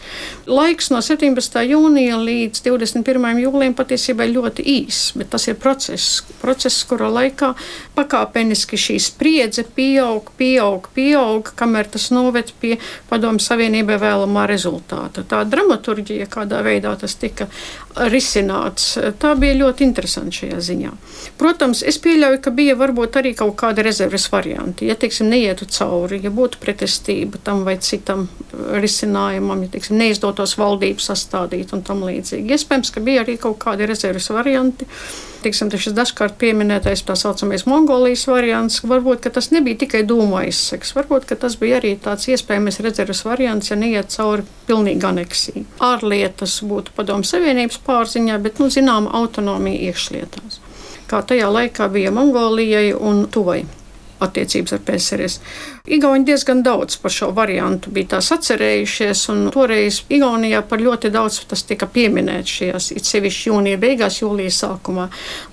Laiks 0.52 0.92
no 0.94 1.02
17. 1.04 1.60
jūnija 1.72 2.20
līdz 2.22 2.64
21. 2.68 3.42
jūlijam 3.44 3.76
patiesībā 3.78 4.28
ir 4.28 4.36
ļoti 4.38 4.66
īss, 4.78 5.12
bet 5.18 5.32
tas 5.34 5.48
ir 5.50 5.60
process, 5.62 6.22
process 6.42 6.86
kura 6.88 7.10
laikā 7.12 7.54
pakāpeniski 7.98 8.80
šī 8.80 8.98
spriedze 9.02 9.66
pieaug, 9.76 10.32
pieaug, 10.40 10.88
pieaug, 10.96 11.54
kamēr 11.58 11.90
tas 11.92 12.10
noved 12.14 12.54
pie 12.62 12.78
Padomu 13.10 13.42
Savienības 13.42 13.71
Savienībai 13.72 13.96
vēlamā 14.02 14.42
rezultāta. 14.52 15.22
Tā 15.24 15.46
dramaturgija, 15.48 16.26
kādā 16.28 16.60
veidā 16.66 16.92
tas 17.00 17.14
tika 17.16 17.46
risināts, 18.12 18.98
tā 19.16 19.32
bija 19.40 19.56
ļoti 19.62 19.86
interesanti 19.88 20.42
šajā 20.42 20.58
ziņā. 20.60 20.92
Protams, 21.42 21.82
es 21.88 21.98
pieļauju, 22.02 22.40
ka 22.46 22.54
bija 22.54 22.76
varbūt 22.78 23.18
arī 23.22 23.32
kaut 23.38 23.56
kāda 23.60 23.84
rezerves 23.86 24.28
varianti. 24.34 24.88
Ja, 24.90 24.96
teiksim, 25.00 25.30
neietu 25.32 25.66
cauri, 25.74 26.22
ja 26.24 26.32
būtu 26.34 26.62
pretestība 26.62 27.42
tam 27.44 27.64
vai 27.68 27.78
citam 27.82 28.28
risinājumam, 28.54 29.66
ja, 29.66 29.72
teiksim, 29.74 29.98
neizdotos 30.02 30.58
valdību 30.60 31.02
sastādīt 31.02 31.74
un 31.76 31.84
tam 31.88 32.06
līdzīgi. 32.08 32.56
Iespējams, 32.56 32.94
ka 32.94 33.04
bija 33.06 33.26
arī 33.26 33.38
kaut 33.42 33.60
kādi 33.64 33.90
rezerves 33.90 34.30
varianti. 34.34 34.88
Teiksim, 35.42 35.72
šis 35.74 35.96
dažkārt 35.98 36.36
pieminētais 36.38 37.02
tā 37.08 37.16
saucamais 37.18 37.66
Mongolijas 37.66 38.28
variants, 38.30 38.84
varbūt 38.86 39.26
tas 39.34 39.50
nebija 39.50 39.80
tikai 39.82 40.04
dūmu 40.06 40.38
aizseks, 40.44 40.94
varbūt 40.94 41.34
tas 41.42 41.58
bija 41.58 41.80
arī 41.82 41.96
tāds 41.98 42.30
iespējams 42.30 42.78
rezerves 42.86 43.24
variants, 43.26 43.72
ja 43.72 43.80
neiet 43.80 44.14
cauri 44.14 44.46
pilnīgi 44.70 45.08
aneksija. 45.10 45.66
Ārlietas 45.82 46.60
būtu 46.62 46.94
padomu 46.94 47.26
savienības 47.26 47.82
pārziņā, 47.88 48.38
bet, 48.44 48.62
nu, 48.62 48.70
zināma 48.70 49.16
autonomija 49.18 49.90
iekšlietās. 49.90 50.62
Kā 51.12 51.20
tajā 51.28 51.52
laikā 51.52 51.92
bija 51.92 52.16
Mongolijai 52.16 52.94
un 52.96 53.26
Tuvai 53.32 53.62
attiecības 54.22 54.76
ar 54.76 54.82
PSRS. 54.86 55.40
Igauni 55.92 56.26
diezgan 56.26 56.62
daudz 56.64 56.98
par 57.02 57.14
šo 57.14 57.32
variantu 57.36 57.92
bija 57.94 58.16
tās 58.16 58.30
atcerējušies, 58.36 59.24
un 59.34 59.44
toreiz 59.54 60.02
Igaunijā 60.14 60.62
par 60.70 60.82
ļoti 60.84 61.12
daudz 61.14 61.42
tas 61.50 61.66
tika 61.68 61.88
pieminēts 61.90 62.58
šajās, 62.60 62.92
it 62.96 63.10
sevišķi 63.10 63.50
jūnija 63.50 63.82
beigās, 63.82 64.22
jūlijas 64.22 64.62
sākumā. 64.64 65.08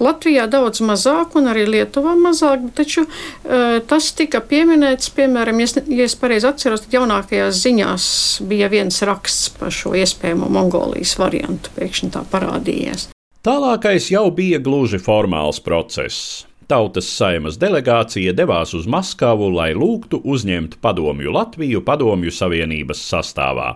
Latvijā 0.04 0.46
daudz 0.52 0.82
mazāk, 0.84 1.36
un 1.40 1.48
arī 1.52 1.64
Lietuvā 1.68 2.14
mazāk, 2.20 2.68
taču 2.76 3.06
uh, 3.06 3.78
tas 3.88 4.12
tika 4.18 4.42
pieminēts, 4.44 5.12
piemēram, 5.16 5.64
ja, 5.64 5.84
ja 5.88 6.08
es 6.08 6.16
pareizi 6.18 6.50
atceros, 6.50 6.84
tad 6.84 6.98
jaunākajās 7.00 7.62
ziņās 7.64 8.08
bija 8.48 8.68
viens 8.72 9.00
raksts 9.08 9.54
par 9.58 9.72
šo 9.74 9.96
iespējamo 9.96 10.50
Mongolijas 10.52 11.16
variantu, 11.20 11.72
pēkšņi 11.78 12.12
tā 12.18 12.26
parādījies. 12.28 13.08
Tālākais 13.46 14.08
jau 14.10 14.32
bija 14.34 14.58
gluži 14.58 14.98
formāls 14.98 15.60
process. 15.62 16.40
Tautas 16.66 17.06
saimas 17.06 17.54
delegācija 17.62 18.32
devās 18.34 18.72
uz 18.74 18.88
Maskavu, 18.90 19.46
lai 19.54 19.68
lūgtu 19.78 20.18
uzņemt 20.26 20.74
padomju 20.82 21.30
Latviju 21.36 21.84
padomju 21.86 22.34
savienības 22.34 23.04
sastāvā. 23.12 23.68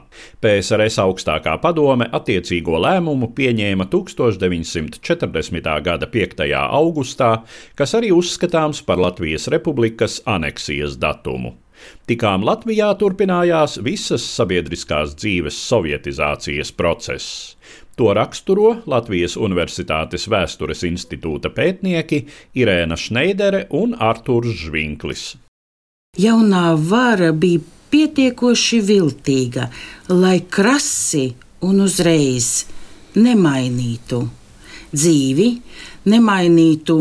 PSRS 0.42 0.98
augstākā 1.04 1.54
padome 1.62 2.10
attiecīgo 2.10 2.82
lēmumu 2.82 3.30
pieņēma 3.38 3.86
1940. 3.94 5.72
gada 5.86 6.10
5. 6.10 6.44
augustā, 6.58 7.32
kas 7.78 7.94
arī 7.94 8.10
uzskatāms 8.18 8.82
par 8.82 8.98
Latvijas 8.98 9.46
republikas 9.54 10.18
aneksijas 10.26 10.98
datumu. 10.98 11.54
Tikām 12.10 12.42
Latvijā 12.46 12.90
turpinājās 12.98 13.78
visas 13.86 14.26
sabiedriskās 14.26 15.14
dzīves 15.18 15.56
sovietizācijas 15.70 16.74
process. 16.74 17.54
To 18.00 18.14
raksturo 18.16 18.78
Latvijas 18.88 19.36
Universitātes 19.36 20.24
Vēstures 20.32 20.80
institūta 20.88 21.50
pētnieki 21.52 22.22
Irēna 22.56 22.96
Šneidere 22.96 23.66
un 23.76 23.92
Artūrs 23.92 24.54
Žvinklis. 24.64 25.24
Jaunā 26.20 26.72
vara 26.76 27.32
bija 27.36 27.60
pietiekoši 27.92 28.80
viltīga, 28.88 29.68
lai 30.08 30.38
krasi 30.48 31.26
un 31.68 31.82
uzreiz 31.84 32.64
nemainītu 33.16 34.22
dzīvi, 34.92 35.48
nemainītu 36.08 36.96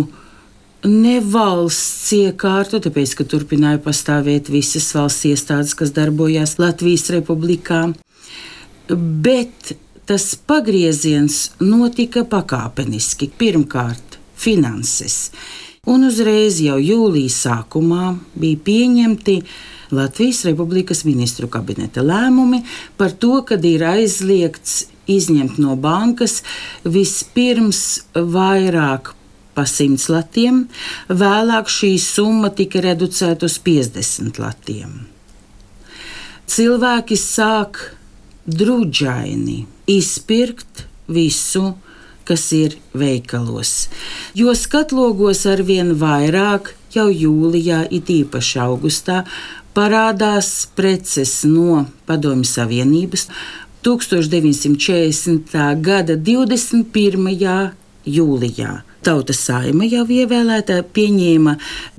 ne 0.92 1.18
valsts 1.24 2.12
iekārtu, 2.18 2.82
tāpēc, 2.84 3.14
ka 3.16 3.28
turpināja 3.32 3.80
pastāvēt 3.84 4.52
visas 4.52 4.90
valsts 4.96 5.30
iestādes, 5.30 5.76
kas 5.78 5.94
darbojās 5.96 6.58
Latvijas 6.60 7.08
republikā, 7.16 7.86
bet 8.92 9.76
tas 10.12 10.34
pagrieziens 10.36 11.54
notika 11.64 12.26
pakāpeniski. 12.28 13.30
Pirmkārt, 13.40 14.18
finanses. 14.36 15.30
Un 15.88 16.04
uzreiz 16.04 16.58
jau 16.60 16.76
jūlijā 16.84 17.32
sākumā 17.32 18.10
bija 18.36 18.60
pieņemti 18.66 19.38
Latvijas 19.96 20.44
Republikas 20.50 21.06
ministru 21.08 21.48
kabineta 21.52 22.04
lēmumi 22.04 22.60
par 23.00 23.16
to, 23.24 23.40
ka 23.48 23.56
ir 23.56 23.88
aizliegts 23.88 24.86
izņemt 25.08 25.64
no 25.64 25.78
bankas 25.80 26.42
vispirms 26.84 28.04
vairāk 28.12 29.14
pa 29.56 29.64
100 29.64 30.12
latiem, 30.12 30.66
vēlāk 31.08 31.72
šī 31.72 31.96
summa 32.00 32.52
tika 32.56 32.84
reducēta 32.84 33.48
uz 33.48 33.60
50 33.64 34.44
latiem. 34.44 35.06
Cilvēki 36.52 37.16
sāk 37.16 37.86
drudžaini 38.48 39.62
izpirkt 39.88 40.86
visu, 41.08 41.74
kas 42.28 42.52
ir 42.56 42.78
veikalos, 42.94 43.90
jo 44.38 44.54
skatlogos 44.56 45.46
ar 45.50 45.64
vien 45.68 45.96
vairāk 46.00 46.76
jau 46.94 47.10
jūlijā, 47.10 47.88
it 47.92 48.10
īpaši 48.12 48.60
augustā, 48.62 49.24
parādās 49.76 50.68
preces 50.76 51.44
no 51.48 51.86
Padomju 52.06 52.46
Savienības 52.48 53.28
1940. 53.84 55.82
gada 55.82 56.16
21. 56.16 57.72
jūlijā 58.06 58.82
Tautas 59.02 59.40
saima 59.48 59.88
jau 59.90 60.04
ievēlēta 60.06 60.84
pieņēma 60.94 61.56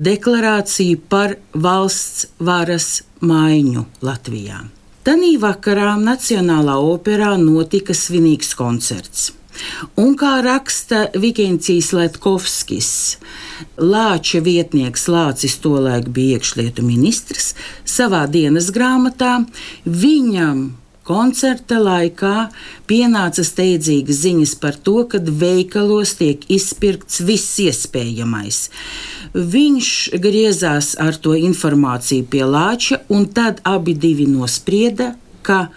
deklarāciju 0.07 1.01
par 1.11 1.35
valsts 1.51 2.29
varas 2.39 3.01
maiņu 3.19 3.83
Latvijā. 4.07 4.61
Tanī 5.03 5.33
vakarā 5.35 5.97
Nacionālā 5.99 6.77
operā 6.79 7.33
notika 7.35 7.91
svinīgs 7.91 8.53
koncerts. 8.55 9.33
Un 9.99 10.13
kā 10.17 10.37
raksta 10.45 11.09
Vikensijas 11.19 11.91
Latkovskis, 11.93 12.91
Lāča 13.77 14.39
vietnieks 14.45 15.09
Lācis 15.11 15.57
tolaik 15.61 16.07
bija 16.15 16.39
iekšlietu 16.39 16.87
ministrs, 16.87 17.51
savā 17.83 18.23
dienas 18.31 18.71
grāmatā 18.71 19.41
viņam 19.83 20.63
Koncerta 21.03 21.81
laikā 21.83 22.45
pienāca 22.87 23.43
steidzīgas 23.43 24.21
ziņas 24.23 24.53
par 24.61 24.77
to, 24.79 25.01
ka 25.11 25.19
veikalos 25.19 26.13
tiek 26.15 26.45
izpirkts 26.47 27.19
viss 27.27 27.57
iespējamais. 27.59 28.69
Viņš 29.33 29.89
griezās 30.21 30.93
ar 31.01 31.17
to 31.17 31.33
informāciju 31.33 32.27
pie 32.29 32.43
Lāča, 32.45 32.99
un 33.09 33.25
tad 33.25 33.63
abi 33.65 33.95
nosprieda, 34.29 35.15
ka 35.41 35.69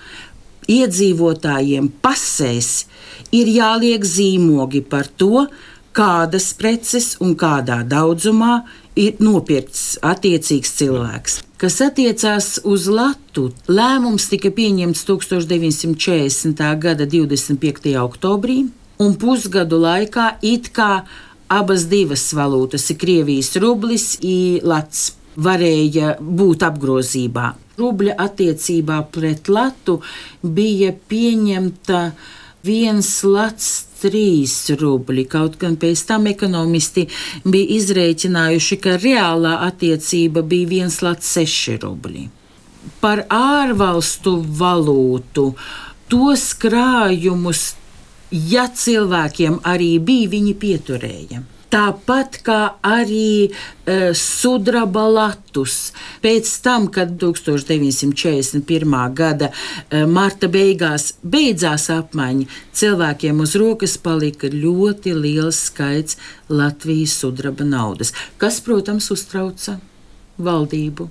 iedzīvotājiem 0.69 1.89
pasēs 2.03 2.87
ir 3.33 3.49
jāliek 3.49 4.05
zīmogi 4.05 4.83
par 4.85 5.07
to, 5.07 5.47
kādas 5.97 6.53
preces 6.53 7.17
un 7.25 7.33
kādā 7.35 7.81
daudzumā 7.89 8.67
ir 8.97 9.17
nopirkts 9.21 9.97
attiecīgs 10.05 10.73
cilvēks. 10.77 11.43
Kas 11.57 11.81
attiecās 11.81 12.59
uz 12.65 12.89
Latu, 12.93 13.51
lēmums 13.69 14.29
tika 14.29 14.51
pieņemts 14.53 15.07
1940. 15.09 16.61
gada 16.83 17.07
25. 17.09 17.95
oktobrī, 18.03 18.67
un 19.01 19.17
pusgadu 19.21 19.81
laikā 19.81 20.35
it 20.45 20.69
kā 20.77 21.07
abas 21.53 21.87
divas 21.91 22.27
valūtas, 22.37 22.91
Krievijas 22.99 23.55
rublis 23.63 24.17
un 24.25 24.67
Lats, 24.67 25.13
varēja 25.37 26.17
būt 26.21 26.65
apgrozībā. 26.67 27.53
Rubļa 27.77 28.15
attiecībā 28.25 29.03
pret 29.13 29.51
Latu 29.53 29.99
bija 30.41 30.95
pieņemta 31.11 32.01
viens 32.65 33.11
lats 33.25 33.69
trīs 34.01 34.55
rubļi. 34.81 35.27
Kaut 35.31 35.59
gan 35.61 35.77
pēc 35.81 36.03
tam 36.09 36.27
ekonomisti 36.31 37.07
bija 37.45 37.77
izrēķinājuši, 37.77 38.79
ka 38.83 38.97
reālā 39.03 39.59
attiecība 39.69 40.43
bija 40.43 40.73
viens 40.73 41.01
lats 41.05 41.35
seši 41.37 41.77
rubļi. 41.85 42.27
Par 43.03 43.27
ārvalstu 43.33 44.39
valūtu 44.61 45.51
tos 46.11 46.49
krājumus, 46.63 47.75
ja 48.31 48.67
cilvēkiem 48.73 49.61
arī 49.67 49.97
bija, 50.03 50.31
viņi 50.33 50.55
pieturēja. 50.61 51.43
Tāpat 51.67 52.37
kā 52.47 52.61
arī 52.87 53.49
uh, 53.51 54.13
sudraba 54.15 55.03
latus. 55.11 55.91
Pēc 56.23 56.51
tam, 56.63 56.87
kad 56.95 57.17
1941. 57.19 58.95
gada 59.19 59.51
uh, 59.51 60.07
marta 60.07 60.47
beigās 60.49 61.17
beidzās 61.27 61.89
apmaiņa, 61.91 62.47
cilvēkiem 62.71 63.43
uz 63.43 63.57
rokas 63.59 63.99
palika 63.99 64.51
ļoti 64.53 65.17
liels 65.19 65.67
skaits 65.73 66.21
Latvijas 66.49 67.19
sudraba 67.19 67.67
naudas, 67.67 68.15
kas, 68.39 68.63
protams, 68.63 69.11
uztrauca 69.11 69.81
valdību. 70.39 71.11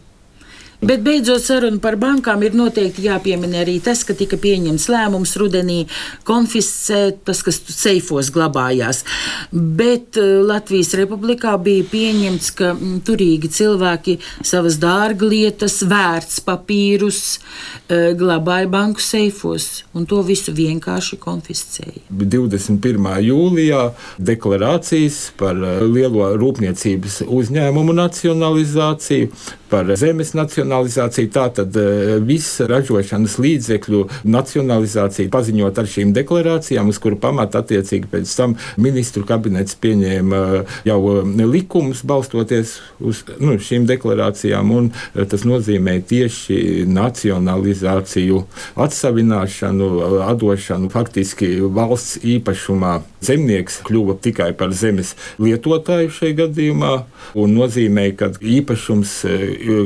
Bet 0.83 1.03
beidzot 1.05 1.39
sarunu 1.39 1.79
par 1.79 1.95
bankām 1.99 2.41
ir 2.43 2.55
noteikti 2.57 3.05
jāpiemina 3.07 3.61
arī 3.63 3.77
tas, 3.83 4.01
ka 4.03 4.15
tika 4.17 4.35
pieņemts 4.41 4.89
lēmums 4.91 5.35
rudenī 5.39 5.85
konfiscēt 6.27 7.21
tas, 7.27 7.39
kas 7.45 7.61
seifos 7.71 8.31
glabājās. 8.35 9.03
Bet 9.51 10.19
eh, 10.19 10.41
Latvijas 10.43 10.91
republikā 10.99 11.55
bija 11.63 11.85
pieņemts, 11.91 12.51
ka 12.59 12.73
mm, 12.73 12.99
turīgi 13.07 13.51
cilvēki 13.55 14.17
savas 14.43 14.79
dārglietas, 14.81 15.79
vērts 15.88 16.43
papīrus 16.45 17.21
eh, 17.31 18.11
glabāja 18.19 18.67
banku 18.71 19.03
seifos, 19.03 19.85
un 19.95 20.09
to 20.09 20.19
visu 20.27 20.51
vienkārši 20.55 21.21
konfiscēja. 21.23 22.03
21. 22.11 23.09
jūlijā 23.29 23.83
deklarācijas 24.19 25.21
par 25.39 25.55
eh, 25.55 25.81
lielo 25.88 26.33
rūpniecības 26.35 27.21
uzņēmumu 27.31 27.95
nacionalizāciju, 27.95 29.31
par 29.71 29.88
zemes 29.97 30.35
nacionalizāciju 30.35 30.64
nacionalizācija, 30.65 31.30
tātad 31.32 31.75
e, 31.78 32.19
visa 32.25 32.65
ražošanas 32.67 33.38
līdzekļu 33.41 34.01
nacionalizācija 34.25 35.30
paziņot 35.34 35.80
ar 35.80 35.89
šīm 35.89 36.13
deklarācijām, 36.15 36.89
uz 36.89 36.99
kuru 37.01 37.17
pamata 37.21 37.62
attiecīgi 37.62 38.10
pēc 38.12 38.34
tam 38.38 38.56
ministru 38.82 39.25
kabinets 39.25 39.78
pieņēma 39.82 40.41
e, 40.60 40.63
jau 40.89 40.99
e, 41.21 41.45
likumus 41.45 42.04
balstoties 42.06 42.80
uz 42.99 43.23
nu, 43.39 43.58
šīm 43.62 43.86
deklarācijām, 43.89 44.71
un 44.71 44.91
tas 45.13 45.45
nozīmē 45.45 45.99
tieši 46.08 46.86
nacionalizāciju, 46.89 48.43
atsavināšanu, 48.75 49.89
atdošanu 50.25 50.89
faktiski 50.93 51.60
valsts 51.62 52.19
īpašumā. 52.25 52.99
Zemnieks 53.25 53.80
kļuva 53.86 54.17
tikai 54.21 54.51
par 54.58 54.73
zemes 54.78 55.15
lietotāju 55.41 56.12
šajā 56.13 56.39
gadījumā, 56.43 56.93
un 57.41 57.56
nozīmē, 57.58 58.10
ka 58.17 58.30
īpašums, 58.38 59.15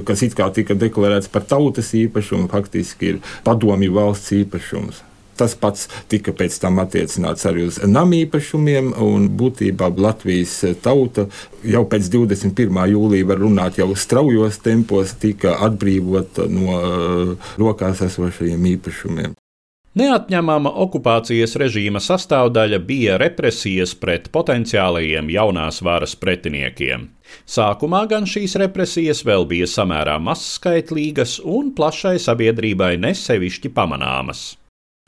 kas 0.08 0.24
it 0.26 0.36
kā 0.38 0.50
tika 0.56 0.69
tika 0.70 0.86
deklarēts 0.86 1.30
par 1.34 1.46
tautas 1.50 1.94
īpašumu, 1.98 2.50
faktiski 2.50 3.14
ir 3.14 3.22
padomju 3.44 3.94
valsts 3.94 4.34
īpašums. 4.38 5.02
Tas 5.40 5.56
pats 5.56 5.88
tika 6.12 6.34
pēc 6.36 6.58
tam 6.60 6.82
attiecināts 6.84 7.48
arī 7.48 7.64
uz 7.70 7.80
nama 7.88 8.18
īpašumiem, 8.20 8.92
un 9.00 9.30
būtībā 9.40 9.88
Latvijas 9.96 10.60
tauta 10.84 11.30
jau 11.64 11.86
pēc 11.88 12.12
21. 12.12 12.82
jūlija 12.94 13.32
var 13.32 13.40
runāt 13.40 13.80
jau 13.80 13.90
straujos 13.96 14.60
tempos, 14.60 15.16
tika 15.16 15.56
atbrīvota 15.64 16.50
no 16.52 16.76
uh, 16.76 17.54
rokās 17.58 18.04
esošajiem 18.04 18.74
īpašumiem. 18.76 19.39
Neatņemama 19.98 20.70
okupācijas 20.84 21.56
režīma 21.58 21.98
sastāvdaļa 22.04 22.78
bija 22.86 23.16
represijas 23.18 23.96
pret 23.98 24.28
potenciālajiem 24.30 25.32
jaunās 25.34 25.82
varas 25.82 26.14
pretiniekiem. 26.14 27.08
Sākumā 27.50 28.04
gan 28.12 28.28
šīs 28.30 28.54
represijas 28.62 29.24
vēl 29.26 29.48
bija 29.50 29.66
samērā 29.70 30.20
mazskaitlīgas 30.22 31.40
un 31.42 31.74
plašai 31.74 32.20
sabiedrībai 32.22 32.98
nesevišķi 33.02 33.74
pamanāmas. 33.74 34.44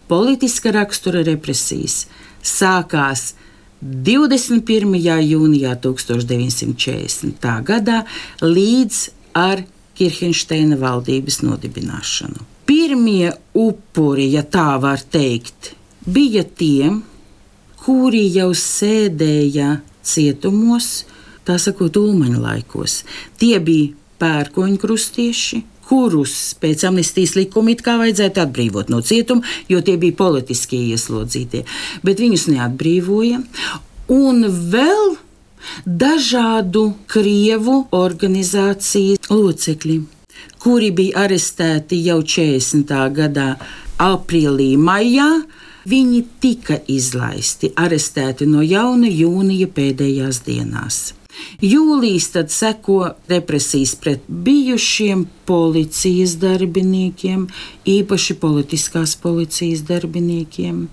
Politiska 0.09 0.73
rakstura 0.73 1.21
represijas 1.29 2.07
sākās 2.41 3.35
21. 3.81 4.97
jūnijā 4.97 5.75
1940. 5.85 7.53
gadā 7.69 8.01
līdz 8.41 9.03
ar 9.37 9.61
Kirchensteina 9.97 10.77
valdības 10.81 11.43
nodibināšanu. 11.45 12.49
Pirmie 12.71 13.33
upuri, 13.51 14.29
ja 14.31 14.45
tā 14.47 14.77
var 14.79 15.01
teikt, 15.11 15.73
bija 16.07 16.45
tiem, 16.47 17.01
kuri 17.83 18.21
jau 18.31 18.53
sēdēja 18.55 19.81
cietumos, 20.07 20.87
tā 21.43 21.57
sakot, 21.59 21.99
ulmaņa 21.99 22.39
laikos. 22.39 23.01
Tie 23.41 23.57
bija 23.59 23.91
pērkoņkrustieši, 24.23 25.59
kurus 25.89 26.37
pēc 26.63 26.85
amnestijas 26.87 27.35
likuma 27.35 27.73
it 27.73 27.83
kā 27.83 27.97
vajadzētu 27.99 28.45
atbrīvot 28.45 28.93
no 28.93 29.01
cietuma, 29.03 29.43
jo 29.67 29.83
tie 29.83 29.97
bija 29.99 30.15
politiskie 30.23 30.79
ieslodzītie. 30.93 31.65
Bet 32.07 32.23
viņus 32.23 32.47
neatbrīvoja. 32.53 33.43
Un 34.15 34.47
vēl 34.71 35.17
dažādu 35.83 36.87
krievu 37.11 37.81
organizāciju 37.99 39.19
locekļi, 39.27 39.99
kuri 40.61 40.91
bija 40.93 41.25
arestēti 41.25 41.97
jau 42.05 42.19
40. 42.21 42.93
gadā, 43.17 43.55
aprīlī, 44.01 44.75
maijā. 44.77 45.29
Viņi 45.89 46.19
tika 46.43 46.77
izlaisti, 46.93 47.71
arestēti 47.73 48.45
no 48.45 48.61
jauna 48.61 49.09
jūnija 49.09 49.65
pēdējās 49.73 50.43
dienās. 50.45 50.99
Jūlijas 51.65 52.27
tad 52.35 52.51
seko 52.53 52.99
represijas 53.31 53.95
pret 53.97 54.27
bijušiem 54.29 55.23
policijas 55.49 56.35
darbiniekiem, 56.43 57.47
īpaši 57.95 58.37
politiskās 58.43 59.15
policijas 59.23 59.81
darbiniekiem, 59.89 60.83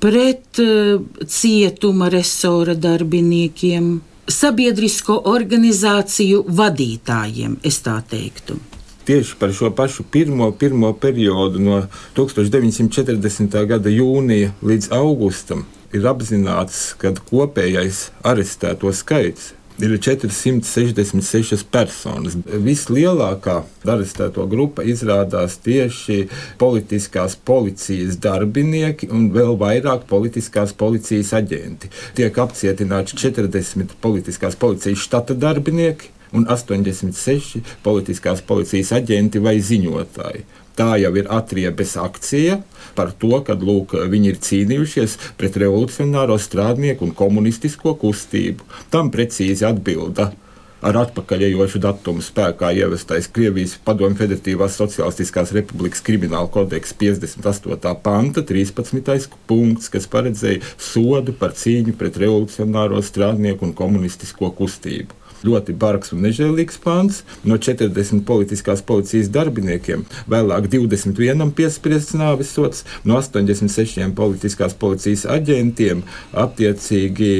pret 0.00 0.62
uh, 0.64 1.02
cietuma 1.26 2.08
resora 2.14 2.78
darbiniekiem, 2.78 3.92
sabiedrisko 4.40 5.20
organizāciju 5.28 6.46
vadītājiem, 6.62 7.60
es 7.68 7.82
tā 7.84 8.00
teiktu 8.08 8.60
tieši 9.08 9.38
par 9.40 9.52
šo 9.56 9.70
pašu 9.72 10.04
pirmo, 10.12 10.50
pirmo 10.52 10.92
periodu, 10.92 11.62
no 11.64 11.82
1940. 12.16 13.60
gada 13.66 13.92
jūnija 13.92 14.52
līdz 14.60 14.90
augustam, 14.92 15.64
ir 15.96 16.08
apzināts, 16.10 16.90
ka 17.00 17.14
kopējais 17.30 18.08
arestēto 18.28 18.92
skaits 18.92 19.54
ir 19.78 19.94
466 20.02 21.64
personas. 21.72 22.34
Vislielākā 22.66 23.60
arestēto 23.88 24.44
grupa 24.50 24.84
izrādās 24.84 25.56
tieši 25.64 26.26
politiskās 26.60 27.38
policijas 27.48 28.18
darbinieki 28.20 29.08
un 29.14 29.30
vēl 29.34 29.54
vairāk 29.60 30.04
politiskās 30.10 30.74
policijas 30.76 31.32
aģenti. 31.38 31.92
Tiek 32.18 32.44
apcietināti 32.44 33.16
40 33.16 33.96
politiskās 34.02 34.58
policijas 34.58 35.06
štata 35.06 35.38
darbinieki 35.38 36.17
un 36.32 36.48
86 36.48 37.62
politiskās 37.84 38.42
policijas 38.46 38.94
aģenti 39.00 39.42
vai 39.42 39.58
ziņotāji. 39.64 40.44
Tā 40.78 40.92
jau 41.02 41.10
ir 41.18 41.26
atriebes 41.34 41.96
akcija 41.98 42.60
par 42.94 43.10
to, 43.18 43.32
ka 43.42 43.56
lūk, 43.58 43.96
viņi 44.12 44.28
ir 44.30 44.42
cīnījušies 44.46 45.16
pret 45.40 45.58
revolucionāro 45.58 46.36
strādnieku 46.38 47.08
un 47.08 47.16
komunistisko 47.18 47.96
kustību. 47.98 48.66
Tam 48.92 49.10
precīzi 49.10 49.66
atbilda 49.66 50.30
ar 50.78 51.00
atpakaļejošu 51.00 51.80
datumu 51.82 52.22
spēkā 52.22 52.70
ievestais 52.78 53.26
Krievijas 53.34 53.74
Padomju 53.82 54.20
Federatīvās 54.20 54.78
Socialistiskās 54.78 55.50
Republikas 55.56 56.04
krimināla 56.06 56.46
kodeksa 56.54 56.94
58. 57.00 57.94
panta 58.04 58.46
13. 58.46 59.34
punkts, 59.50 59.90
kas 59.90 60.06
paredzēja 60.10 60.62
sodu 60.78 61.34
par 61.40 61.58
cīņu 61.58 61.98
pret 61.98 62.22
revolucionāro 62.22 63.02
strādnieku 63.02 63.66
un 63.66 63.74
komunistisko 63.82 64.54
kustību 64.62 65.17
ļoti 65.46 65.74
bargs 65.78 66.12
un 66.14 66.24
nežēlīgs 66.26 66.80
pāns. 66.82 67.22
No 67.44 67.58
40 67.58 68.24
politiskās 68.28 68.82
policijas 68.86 69.30
darbiniekiem 69.34 70.04
vēlāk 70.30 70.68
21 70.72 71.52
piespriests 71.58 72.16
nāves 72.18 72.52
sots, 72.54 72.84
no 73.04 73.20
86 73.20 74.12
politiskās 74.18 74.76
policijas 74.78 75.26
aģentiem 75.28 76.04
attiecīgi 76.32 77.32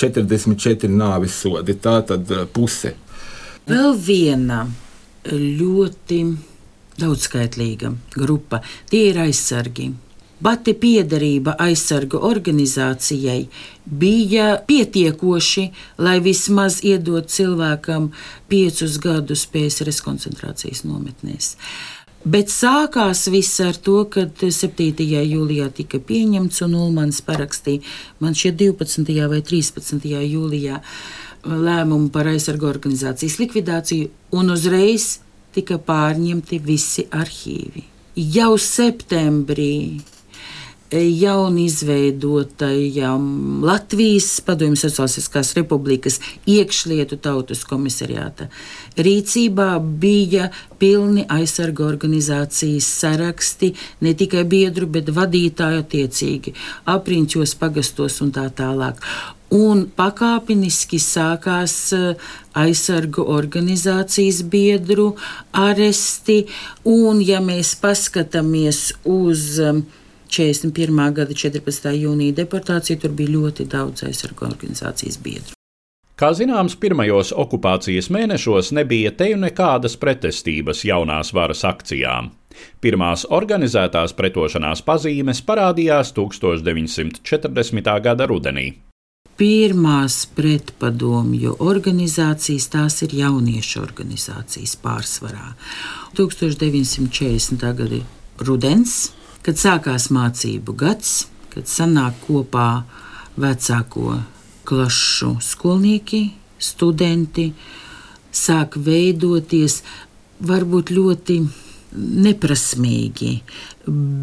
44 0.00 0.90
nāves 0.92 1.36
sodi. 1.42 1.76
Tā 1.76 2.00
tad 2.08 2.30
eh, 2.32 2.46
puse. 2.52 2.94
Vēl 3.70 3.92
viena 4.00 4.64
ļoti 5.30 6.22
daudzskaitlīga 7.00 7.92
grupa- 8.16 8.62
tie 8.90 9.10
ir 9.10 9.20
aizsargi. 9.26 9.90
Pati 10.40 10.72
piederība 10.72 11.52
aizsargu 11.60 12.16
organizācijai 12.24 13.42
bija 13.84 14.54
pietiekoši, 14.66 15.64
lai 16.00 16.16
vismaz 16.24 16.78
iedot 16.80 17.28
cilvēkam 17.28 18.06
piecus 18.48 18.96
gadus 19.04 19.42
PSRS 19.52 20.00
koncentrācijas 20.06 20.86
nometnēs. 20.88 21.56
Bet 22.24 22.48
sākās 22.52 23.26
viss 23.32 23.60
ar 23.64 23.76
to, 23.76 24.02
kad 24.12 24.40
7. 24.40 25.04
jūlijā 25.04 25.70
tika 25.76 26.00
pieņemts 26.04 26.60
un 26.66 26.76
Ulmans 26.76 27.20
parakstīja 27.24 27.84
man 28.20 28.36
šie 28.36 28.52
12. 28.52 29.12
vai 29.32 29.40
13. 29.40 30.04
jūlijā 30.08 30.80
lēmumu 31.44 32.08
par 32.12 32.28
aizsargu 32.32 32.68
organizācijas 32.68 33.38
likvidāciju, 33.40 34.08
un 34.36 34.52
uzreiz 34.52 35.18
tika 35.56 35.76
pārņemti 35.80 36.60
visi 36.64 37.06
arhīvi. 37.08 37.84
Jau 38.16 38.52
septembrī 38.60 40.00
jaunizveidotajam 40.98 43.64
Latvijas 43.64 44.40
Padomju 44.40 44.76
Socialistiskās 44.76 45.54
Republikas 45.54 46.20
iekšlietu 46.46 47.16
tautas 47.16 47.64
komisariāta 47.64 48.48
rīcībā 48.98 49.78
bija 49.80 50.50
pilni 50.78 51.24
aizsarga 51.28 51.84
organizācijas 51.86 52.84
saraksti, 53.00 53.74
ne 54.00 54.14
tikai 54.14 54.44
biedru, 54.44 54.86
bet 54.86 55.08
vadītāju 55.14 55.78
attiecīgi, 55.84 56.54
apriņķos, 56.90 57.54
pagastos 57.60 58.20
un 58.24 58.32
tā 58.34 58.48
tālāk. 58.50 58.96
Un 59.50 59.88
pakāpeniski 59.98 60.98
sākās 61.02 61.92
eh, 61.94 62.14
aizsargu 62.54 63.24
organizācijas 63.34 64.44
biedru 64.46 65.16
aresti, 65.50 66.46
un 66.86 67.18
ja 67.22 67.40
mēs 67.42 67.74
paskatāmies 67.82 68.92
uz 69.10 69.58
uh, 69.58 69.82
41. 70.30 71.12
gada 71.14 71.34
14. 71.34 71.94
jūnija 71.98 72.36
deportācija, 72.42 73.00
tur 73.02 73.14
bija 73.18 73.34
ļoti 73.34 73.66
daudz 73.70 74.04
aizsargu 74.06 74.46
organizācijas 74.46 75.18
biedru. 75.22 75.56
Kā 76.20 76.34
zināms, 76.36 76.74
pirmajos 76.76 77.30
okupācijas 77.32 78.10
mēnešos 78.12 78.74
nebija 78.76 79.10
te 79.16 79.30
nekādas 79.40 79.94
pretestības 79.96 80.84
jaunās 80.84 81.32
varas 81.32 81.64
akcijām. 81.64 82.28
Pirmās 82.84 83.24
organizētās 83.32 84.12
pretošanās 84.18 84.82
pazīmes 84.84 85.40
parādījās 85.48 86.12
1940. 86.12 87.90
gada 88.04 88.26
rudenī. 88.28 88.66
Pirmās 89.40 90.26
pretpadomju 90.36 91.54
organizācijas 91.64 92.66
tās 92.74 93.00
ir 93.06 93.14
jauniešu 93.22 93.80
organizācijas 93.80 94.76
pārsvarā. 94.82 95.54
1940. 96.18 97.64
gada 97.80 98.02
rudens 98.44 98.98
kad 99.46 99.60
sākās 99.60 100.10
mācību 100.12 100.74
gads, 100.76 101.26
kad 101.50 101.68
sanāk 101.70 102.18
kopā 102.26 102.82
vecāko 103.40 104.20
klašu 104.68 105.36
skolnieki, 105.42 106.28
studenti, 106.60 107.50
sāk 108.30 108.76
veidoties 108.78 109.80
varbūt 110.46 110.92
ļoti 110.94 111.38
neprasmīgi, 112.26 113.32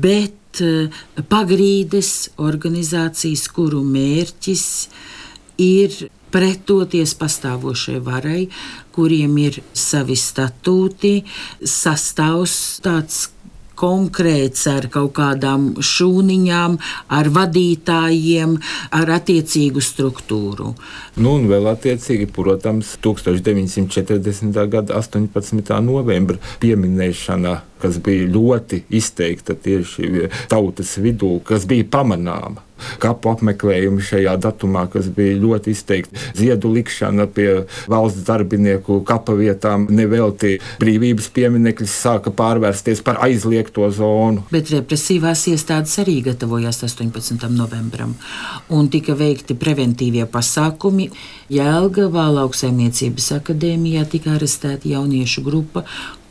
bet 0.03 0.62
eh, 0.63 0.99
pagrīdes 1.30 2.12
organizācijas, 2.39 3.47
kuru 3.51 3.84
mērķis 3.84 4.67
ir 5.62 5.97
pretoties 6.32 7.13
pastāvošai 7.17 7.97
varai, 8.03 8.45
kuriem 8.95 9.38
ir 9.41 9.60
savi 9.77 10.17
statūti, 10.19 11.21
sastāvs 11.63 12.58
tāds 12.86 13.27
konkrēts 13.78 14.66
ar 14.72 14.90
kaut 14.94 15.13
kādām 15.18 15.70
šūniņām, 15.84 16.78
ar 17.13 17.32
vadītājiem, 17.38 18.58
ar 18.98 19.13
attiecīgu 19.18 19.84
struktūru. 19.84 20.74
Nu, 21.18 21.38
un 21.38 21.48
vēl 21.52 21.70
attiecīgi, 21.72 22.30
protams, 22.34 22.96
1940. 23.04 24.62
gada 24.74 25.00
18. 25.00 25.82
novembra 25.86 26.42
pieminēšana 26.62 27.62
kas 27.82 28.00
bija 28.04 28.30
ļoti 28.34 28.84
izteikta 29.00 29.56
tieši 29.56 30.30
tautas 30.52 30.98
vidū, 31.02 31.38
kas 31.48 31.68
bija 31.70 31.88
pamanāma 31.98 32.68
kapu 33.02 33.32
apmeklējumi 33.34 34.04
šajā 34.06 34.36
datumā, 34.42 34.86
kas 34.92 35.10
bija 35.13 35.38
ļoti 35.42 35.74
izteikti. 35.74 36.20
Ziedu 36.38 36.72
likšana 36.76 37.28
pie 37.34 37.50
valsts 37.90 38.26
darbinieku 38.28 39.02
kapa 39.08 39.36
vietām 39.38 39.88
nevelti 39.94 40.58
brīvības 40.82 41.30
piemineklis 41.34 41.96
sāka 42.04 42.34
pārvērsties 42.38 43.04
par 43.06 43.22
aizliegto 43.26 43.90
zonu. 43.94 44.46
Bet 44.54 44.72
represīvās 44.74 45.48
iestādes 45.52 45.98
arī 46.04 46.20
gatavojās 46.30 46.84
18. 46.86 47.50
novembram 47.54 48.16
un 48.74 48.92
tika 48.94 49.18
veikti 49.18 49.58
preventīvie 49.58 50.28
pasākumi. 50.32 51.10
Jēlgavā 51.54 52.28
lauksaimniecības 52.42 53.32
akadēmijā 53.40 54.06
tika 54.12 54.36
arestēta 54.36 54.90
jauniešu 54.92 55.44
grupa, 55.46 55.86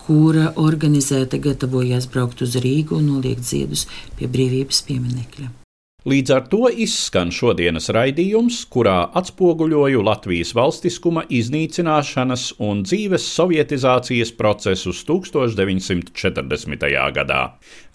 kura 0.06 0.52
organizēta 0.62 1.40
gatavojās 1.42 2.08
braukt 2.12 2.42
uz 2.46 2.56
Rīgu 2.62 3.00
un 3.00 3.12
noliegt 3.12 3.46
ziedus 3.46 3.86
pie 4.18 4.30
brīvības 4.30 4.84
pieminekļa. 4.86 5.65
Līdz 6.06 6.30
ar 6.30 6.44
to 6.46 6.68
izskan 6.70 7.32
šodienas 7.34 7.88
raidījums, 7.90 8.60
kurā 8.70 9.08
atspoguļoju 9.18 10.04
Latvijas 10.06 10.52
valstiskuma 10.54 11.24
iznīcināšanas 11.34 12.44
un 12.62 12.84
dzīves 12.86 13.26
sovietizācijas 13.26 14.30
procesus 14.38 15.00
1940. 15.08 16.86
gadā. 17.18 17.40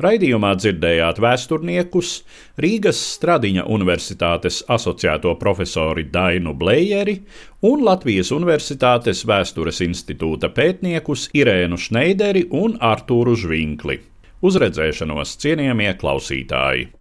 Raidījumā 0.03 0.51
dzirdējāt 0.59 1.23
vēsturniekus 1.23 2.13
Rīgas 2.59 2.99
Stradiņa 3.15 3.63
Universitātes 3.71 4.59
asociēto 4.67 5.39
profesori 5.39 6.03
Dainu 6.11 6.51
Blējeri 6.51 7.15
un 7.63 7.87
Latvijas 7.87 8.35
Universitātes 8.35 9.23
Vēstures 9.23 9.79
institūta 9.87 10.51
pētniekus 10.51 11.29
Irēnu 11.31 11.79
Šneideri 11.79 12.49
un 12.51 12.75
Artūru 12.75 13.39
Žvinkli. 13.39 14.03
Uz 14.43 14.59
redzēšanos, 14.59 15.39
cienījamie 15.39 15.95
klausītāji! 15.95 17.00